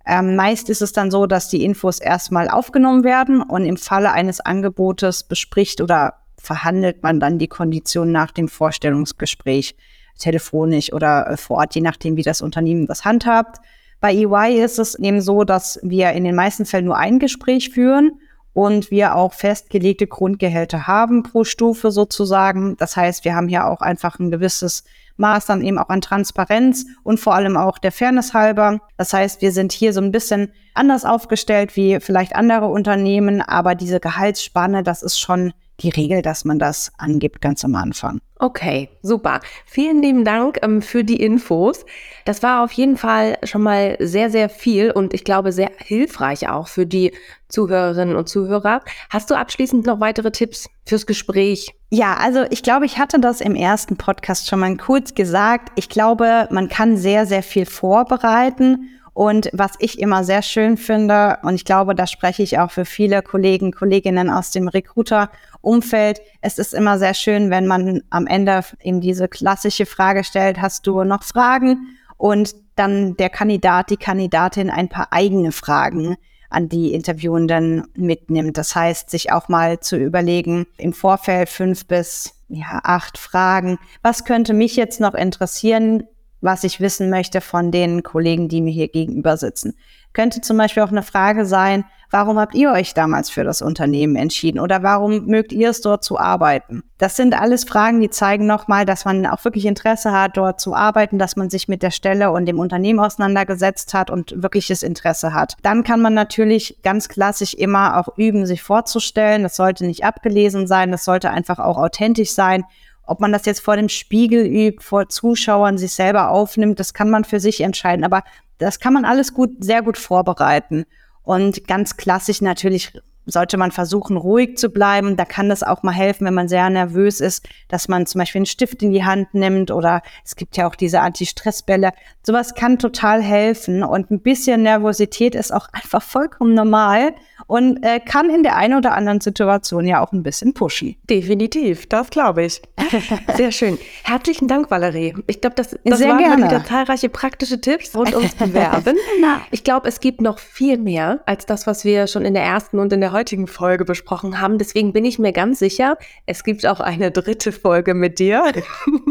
Ähm, 0.07 0.35
meist 0.35 0.71
ist 0.71 0.83
es 0.83 0.93
dann 0.93 1.11
so, 1.11 1.27
dass 1.27 1.49
die 1.49 1.65
Infos 1.65 2.01
erstmal 2.01 2.49
aufgenommen 2.49 3.05
werden 3.05 3.43
und 3.43 3.65
im 3.65 3.77
Falle 3.77 4.13
eines 4.13 4.41
Angebotes 4.41 5.23
bespricht 5.23 5.81
oder 5.81 6.15
verhandelt 6.39 7.03
man 7.03 7.21
dann 7.21 7.39
die 7.39 7.49
Konditionen 7.49 8.13
nach 8.13 8.31
dem 8.31 8.49
Vorstellungsgespräch 8.49 9.77
telefonisch 10.19 10.93
oder 10.93 11.31
äh, 11.31 11.37
vor 11.37 11.59
Ort, 11.59 11.75
je 11.75 11.83
nachdem, 11.83 12.17
wie 12.17 12.23
das 12.23 12.43
Unternehmen 12.43 12.87
das 12.87 13.05
handhabt. 13.05 13.59
Bei 14.01 14.15
EY 14.15 14.63
ist 14.65 14.79
es 14.79 14.99
eben 14.99 15.21
so, 15.21 15.45
dass 15.45 15.79
wir 15.83 16.13
in 16.13 16.25
den 16.25 16.35
meisten 16.35 16.65
Fällen 16.65 16.87
nur 16.87 16.97
ein 16.97 17.19
Gespräch 17.19 17.71
führen 17.71 18.13
und 18.53 18.91
wir 18.91 19.15
auch 19.17 19.33
festgelegte 19.33 20.07
Grundgehälter 20.07 20.87
haben 20.87 21.23
pro 21.23 21.45
Stufe 21.45 21.91
sozusagen. 21.91 22.77
Das 22.77 22.97
heißt, 22.97 23.25
wir 23.25 23.35
haben 23.35 23.49
hier 23.49 23.67
auch 23.67 23.81
einfach 23.81 24.19
ein 24.19 24.31
gewisses 24.31 24.85
Maß 25.17 25.47
dann 25.47 25.63
eben 25.63 25.79
auch 25.79 25.91
an 25.91 26.01
Transparenz 26.01 26.87
und 27.05 27.21
vor 27.21 27.35
allem 27.35 27.57
auch 27.57 27.79
der 27.79 27.93
Fairness 27.93 28.35
halber. 28.35 28.81
Das 28.97 29.13
heißt, 29.13 29.43
wir 29.43 29.53
sind 29.53 29.73
hier 29.73 29.93
so 29.93 30.01
ein 30.01 30.13
bisschen 30.13 30.53
anders 30.75 31.05
aufgestellt 31.05 31.77
wie 31.77 32.01
vielleicht 32.01 32.35
andere 32.35 32.67
Unternehmen, 32.67 33.43
aber 33.43 33.75
diese 33.75 34.01
Gehaltsspanne, 34.01 34.83
das 34.83 35.03
ist 35.03 35.21
schon 35.21 35.53
die 35.81 35.91
Regel, 35.91 36.23
dass 36.23 36.45
man 36.45 36.59
das 36.59 36.93
angibt 36.99 37.41
ganz 37.41 37.65
am 37.65 37.75
Anfang. 37.75 38.21
Okay, 38.39 38.89
super. 39.03 39.41
Vielen 39.67 40.01
lieben 40.01 40.25
Dank 40.25 40.59
ähm, 40.63 40.81
für 40.81 41.05
die 41.05 41.23
Infos. 41.23 41.85
Das 42.25 42.43
war 42.43 42.65
auf 42.65 42.73
jeden 42.73 42.97
Fall 42.97 43.37
schon 43.43 43.63
mal 43.63 43.97
sehr, 44.01 44.31
sehr 44.31 44.49
viel 44.49 44.91
und 44.91 45.13
ich 45.13 45.25
glaube 45.25 45.53
sehr 45.53 45.71
hilfreich 45.77 46.49
auch 46.49 46.69
für 46.69 46.87
die 46.87 47.13
Zuhörerinnen 47.49 48.17
und 48.17 48.29
Zuhörer. 48.29 48.81
Hast 49.11 49.31
du 49.31 49.35
abschließend 49.35 49.85
noch 49.85 50.01
weitere 50.01 50.31
Tipps 50.31 50.71
fürs 50.87 51.07
Gespräch? 51.07 51.75
Ja, 51.91 52.15
also 52.15 52.45
ich 52.51 52.63
glaube, 52.63 52.87
ich 52.87 52.99
hatte 52.99 53.21
das 53.21 53.41
im 53.41 53.55
ersten 53.55 53.97
Podcast 53.97 54.49
schon 54.49 54.61
mal 54.61 54.75
kurz 54.77 55.15
gesagt. 55.15 55.73
Ich 55.77 55.89
glaube, 55.89 56.49
man 56.51 56.69
kann 56.69 56.97
sehr, 56.97 57.27
sehr 57.27 57.43
viel 57.43 57.67
vorbereiten 57.67 58.89
und 59.21 59.51
was 59.53 59.73
ich 59.81 59.99
immer 59.99 60.25
sehr 60.25 60.41
schön 60.41 60.79
finde, 60.79 61.37
und 61.43 61.55
ich 61.55 61.67
glaube, 61.67 61.95
da 61.95 62.07
spreche 62.07 62.43
ich 62.43 62.59
auch 62.59 62.71
für 62.71 62.87
viele 62.87 63.21
Kollegen, 63.21 63.71
Kolleginnen 63.71 64.31
aus 64.31 64.51
dem 64.51 64.67
Recruiter-Umfeld, 64.67 66.23
es 66.41 66.57
ist 66.57 66.73
immer 66.73 66.99
sehr 66.99 67.13
schön, 67.13 67.51
wenn 67.51 67.67
man 67.67 68.01
am 68.09 68.27
Ende 68.27 68.63
eben 68.83 69.03
diese 69.03 69.29
klassische 69.29 69.85
Frage 69.85 70.25
stellt, 70.25 70.63
hast 70.63 70.87
du 70.87 71.05
noch 71.05 71.23
Fragen? 71.23 71.99
Und 72.17 72.55
dann 72.77 73.15
der 73.19 73.29
Kandidat, 73.29 73.91
die 73.91 73.99
Kandidatin 73.99 74.71
ein 74.71 74.89
paar 74.89 75.09
eigene 75.11 75.53
Fragen 75.53 76.17
an 76.49 76.71
die 76.71 76.95
Interviewenden 76.95 77.89
mitnimmt. 77.95 78.57
Das 78.57 78.75
heißt, 78.75 79.11
sich 79.11 79.33
auch 79.33 79.51
mal 79.51 79.81
zu 79.81 79.99
überlegen, 79.99 80.67
im 80.79 80.95
Vorfeld 80.95 81.51
fünf 81.51 81.87
bis 81.87 82.33
ja, 82.49 82.81
acht 82.85 83.19
Fragen. 83.19 83.79
Was 84.01 84.25
könnte 84.25 84.55
mich 84.55 84.77
jetzt 84.77 84.99
noch 84.99 85.13
interessieren? 85.13 86.05
Was 86.41 86.65
ich 86.65 86.81
wissen 86.81 87.11
möchte 87.11 87.41
von 87.41 87.71
den 87.71 88.03
Kollegen, 88.03 88.49
die 88.49 88.61
mir 88.61 88.73
hier 88.73 88.89
gegenüber 88.89 89.37
sitzen. 89.37 89.77
Könnte 90.13 90.41
zum 90.41 90.57
Beispiel 90.57 90.83
auch 90.83 90.91
eine 90.91 91.05
Frage 91.05 91.47
sein, 91.47 91.85
warum 92.11 92.39
habt 92.39 92.57
ihr 92.57 92.73
euch 92.73 92.95
damals 92.95 93.31
für 93.31 93.45
das 93.45 93.63
Unternehmen 93.63 94.17
entschieden 94.17 94.59
oder 94.59 94.83
warum 94.83 95.27
mögt 95.27 95.53
ihr 95.53 95.71
es 95.71 95.81
dort 95.81 96.03
zu 96.03 96.19
arbeiten? 96.19 96.83
Das 96.99 97.17
sind 97.17 97.41
alles 97.41 97.63
Fragen, 97.63 98.01
die 98.01 98.11
zeigen 98.11 98.47
nochmal, 98.47 98.85
dass 98.85 99.05
man 99.05 99.25
auch 99.27 99.45
wirklich 99.45 99.67
Interesse 99.67 100.11
hat, 100.11 100.37
dort 100.37 100.61
zu 100.61 100.75
arbeiten, 100.75 101.19
dass 101.19 101.37
man 101.37 101.49
sich 101.49 101.69
mit 101.69 101.85
der 101.85 101.93
Stelle 101.93 102.33
und 102.33 102.47
dem 102.47 102.59
Unternehmen 102.59 102.99
auseinandergesetzt 102.99 103.95
hat 103.95 104.11
und 104.11 104.43
wirkliches 104.43 104.83
Interesse 104.83 105.33
hat. 105.33 105.55
Dann 105.63 105.85
kann 105.85 106.03
man 106.03 106.15
natürlich 106.15 106.81
ganz 106.83 107.09
klassisch 107.09 107.55
immer 107.55 107.99
auch 107.99 108.19
üben, 108.19 108.47
sich 108.47 108.63
vorzustellen. 108.63 109.45
Das 109.45 109.55
sollte 109.55 109.87
nicht 109.87 110.05
abgelesen 110.05 110.67
sein, 110.67 110.91
das 110.91 111.05
sollte 111.05 111.31
einfach 111.31 111.61
auch 111.61 111.79
authentisch 111.79 112.33
sein 112.33 112.65
ob 113.11 113.19
man 113.19 113.33
das 113.33 113.45
jetzt 113.45 113.61
vor 113.61 113.77
dem 113.77 113.89
Spiegel 113.89 114.47
übt, 114.47 114.85
vor 114.85 115.09
Zuschauern 115.09 115.79
sich 115.79 115.93
selber 115.93 116.31
aufnimmt, 116.31 116.79
das 116.79 116.95
kann 116.95 117.11
man 117.11 117.25
für 117.25 117.41
sich 117.41 117.61
entscheiden. 117.61 118.05
Aber 118.05 118.23
das 118.59 118.79
kann 118.79 118.93
man 118.93 119.05
alles 119.05 119.35
gut, 119.35 119.51
sehr 119.59 119.83
gut 119.83 119.99
vorbereiten. 119.99 120.85
Und 121.23 121.67
ganz 121.67 121.97
klassisch 121.97 122.41
natürlich 122.41 122.93
sollte 123.27 123.57
man 123.57 123.73
versuchen, 123.73 124.17
ruhig 124.17 124.57
zu 124.59 124.71
bleiben. 124.71 125.17
Da 125.17 125.25
kann 125.25 125.49
das 125.49 125.65
auch 125.65 125.83
mal 125.83 125.93
helfen, 125.93 126.25
wenn 126.25 126.35
man 126.35 126.47
sehr 126.47 126.71
nervös 126.71 127.21
ist, 127.21 127.49
dass 127.67 127.89
man 127.89 128.07
zum 128.07 128.21
Beispiel 128.21 128.41
einen 128.41 128.47
Stift 128.47 128.81
in 128.83 128.93
die 128.93 129.05
Hand 129.05 129.35
nimmt 129.35 129.73
oder 129.73 130.03
es 130.25 130.37
gibt 130.37 130.57
ja 130.57 130.69
auch 130.69 130.77
diese 130.77 131.01
Anti-Stress-Bälle. 131.01 131.91
Sowas 132.25 132.55
kann 132.55 132.79
total 132.79 133.23
helfen 133.23 133.83
und 133.83 134.11
ein 134.13 134.21
bisschen 134.21 134.63
Nervosität 134.63 135.35
ist 135.35 135.53
auch 135.53 135.67
einfach 135.73 136.03
vollkommen 136.03 136.55
normal 136.55 137.13
und 137.47 137.83
äh, 137.83 138.01
kann 138.01 138.31
in 138.31 138.43
der 138.43 138.57
einen 138.57 138.75
oder 138.75 138.95
anderen 138.95 139.21
Situation 139.21 139.87
ja 139.87 140.03
auch 140.03 140.13
ein 140.13 140.23
bisschen 140.23 140.55
pushen. 140.55 140.97
Definitiv, 141.09 141.89
das 141.89 142.11
glaube 142.11 142.45
ich. 142.45 142.63
Sehr 143.37 143.53
schön. 143.53 143.79
Herzlichen 144.05 144.49
Dank, 144.49 144.71
Valerie. 144.71 145.15
Ich 145.27 145.41
glaube, 145.41 145.57
das, 145.57 145.77
das 145.85 145.99
Sehr 145.99 146.09
waren 146.11 146.19
gerne. 146.19 146.45
wieder 146.45 146.65
zahlreiche 146.65 147.09
praktische 147.09 147.61
Tipps 147.61 147.95
rund 147.97 148.15
ums 148.15 148.35
Bewerben. 148.35 148.97
ich 149.51 149.65
glaube, 149.65 149.89
es 149.89 150.01
gibt 150.01 150.21
noch 150.21 150.39
viel 150.39 150.79
mehr 150.79 151.21
als 151.27 151.47
das, 151.47 151.67
was 151.67 151.85
wir 151.85 152.07
schon 152.07 152.25
in 152.25 152.35
der 152.35 152.45
ersten 152.45 152.79
und 152.79 152.93
in 152.93 153.01
der 153.01 153.13
heutigen 153.13 153.47
Folge 153.47 153.85
besprochen 153.85 154.41
haben. 154.41 154.59
Deswegen 154.59 154.93
bin 154.93 155.05
ich 155.05 155.19
mir 155.19 155.33
ganz 155.33 155.59
sicher, 155.59 155.97
es 156.27 156.45
gibt 156.45 156.67
auch 156.67 156.81
eine 156.81 157.11
dritte 157.11 157.53
Folge 157.53 157.95
mit 157.95 158.19
dir. 158.19 158.45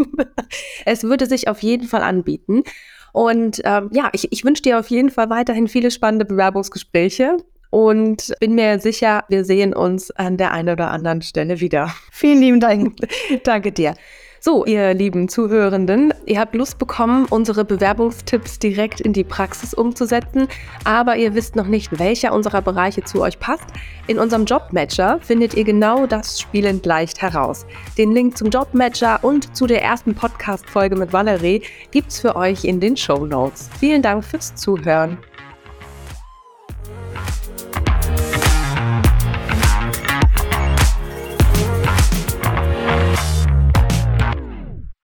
es 0.85 1.03
würde 1.03 1.25
sich 1.25 1.47
auf 1.47 1.61
jeden 1.63 1.87
Fall 1.87 2.01
anbieten. 2.01 2.63
Und 3.11 3.61
ähm, 3.65 3.89
ja, 3.91 4.09
ich, 4.13 4.31
ich 4.31 4.45
wünsche 4.45 4.61
dir 4.61 4.79
auf 4.79 4.89
jeden 4.89 5.09
Fall 5.09 5.29
weiterhin 5.29 5.67
viele 5.67 5.91
spannende 5.91 6.25
Bewerbungsgespräche 6.25 7.37
und 7.69 8.33
bin 8.39 8.55
mir 8.55 8.79
sicher, 8.79 9.23
wir 9.29 9.45
sehen 9.45 9.73
uns 9.73 10.11
an 10.11 10.37
der 10.37 10.51
einen 10.51 10.69
oder 10.69 10.91
anderen 10.91 11.21
Stelle 11.21 11.59
wieder. 11.59 11.93
Vielen 12.11 12.39
lieben 12.39 12.59
Dank. 12.59 12.95
Danke 13.43 13.71
dir. 13.71 13.95
So, 14.41 14.65
ihr 14.65 14.93
lieben 14.93 15.27
Zuhörenden, 15.27 16.13
ihr 16.25 16.39
habt 16.39 16.55
Lust 16.55 16.79
bekommen, 16.79 17.25
unsere 17.29 17.65
Bewerbungstipps 17.65 18.57
direkt 18.57 19.01
in 19.01 19.11
die 19.11 19.25
Praxis 19.25 19.73
umzusetzen, 19.73 20.47
aber 20.85 21.17
ihr 21.17 21.35
wisst 21.35 21.57
noch 21.57 21.67
nicht, 21.67 21.99
welcher 21.99 22.31
unserer 22.31 22.61
Bereiche 22.61 23.03
zu 23.03 23.21
euch 23.21 23.37
passt. 23.37 23.65
In 24.07 24.17
unserem 24.17 24.45
Jobmatcher 24.45 25.19
findet 25.21 25.55
ihr 25.55 25.65
genau 25.65 26.07
das 26.07 26.39
spielend 26.39 26.85
leicht 26.85 27.21
heraus. 27.21 27.65
Den 27.97 28.13
Link 28.13 28.37
zum 28.37 28.49
Jobmatcher 28.49 29.19
und 29.23 29.57
zu 29.57 29.67
der 29.67 29.83
ersten 29.83 30.15
Podcast-Folge 30.15 30.95
mit 30.95 31.11
Valerie 31.11 31.61
gibt's 31.91 32.21
für 32.21 32.37
euch 32.37 32.63
in 32.63 32.79
den 32.79 32.95
Show 32.95 33.25
Notes. 33.25 33.69
Vielen 33.77 34.01
Dank 34.01 34.23
fürs 34.23 34.55
Zuhören. 34.55 35.17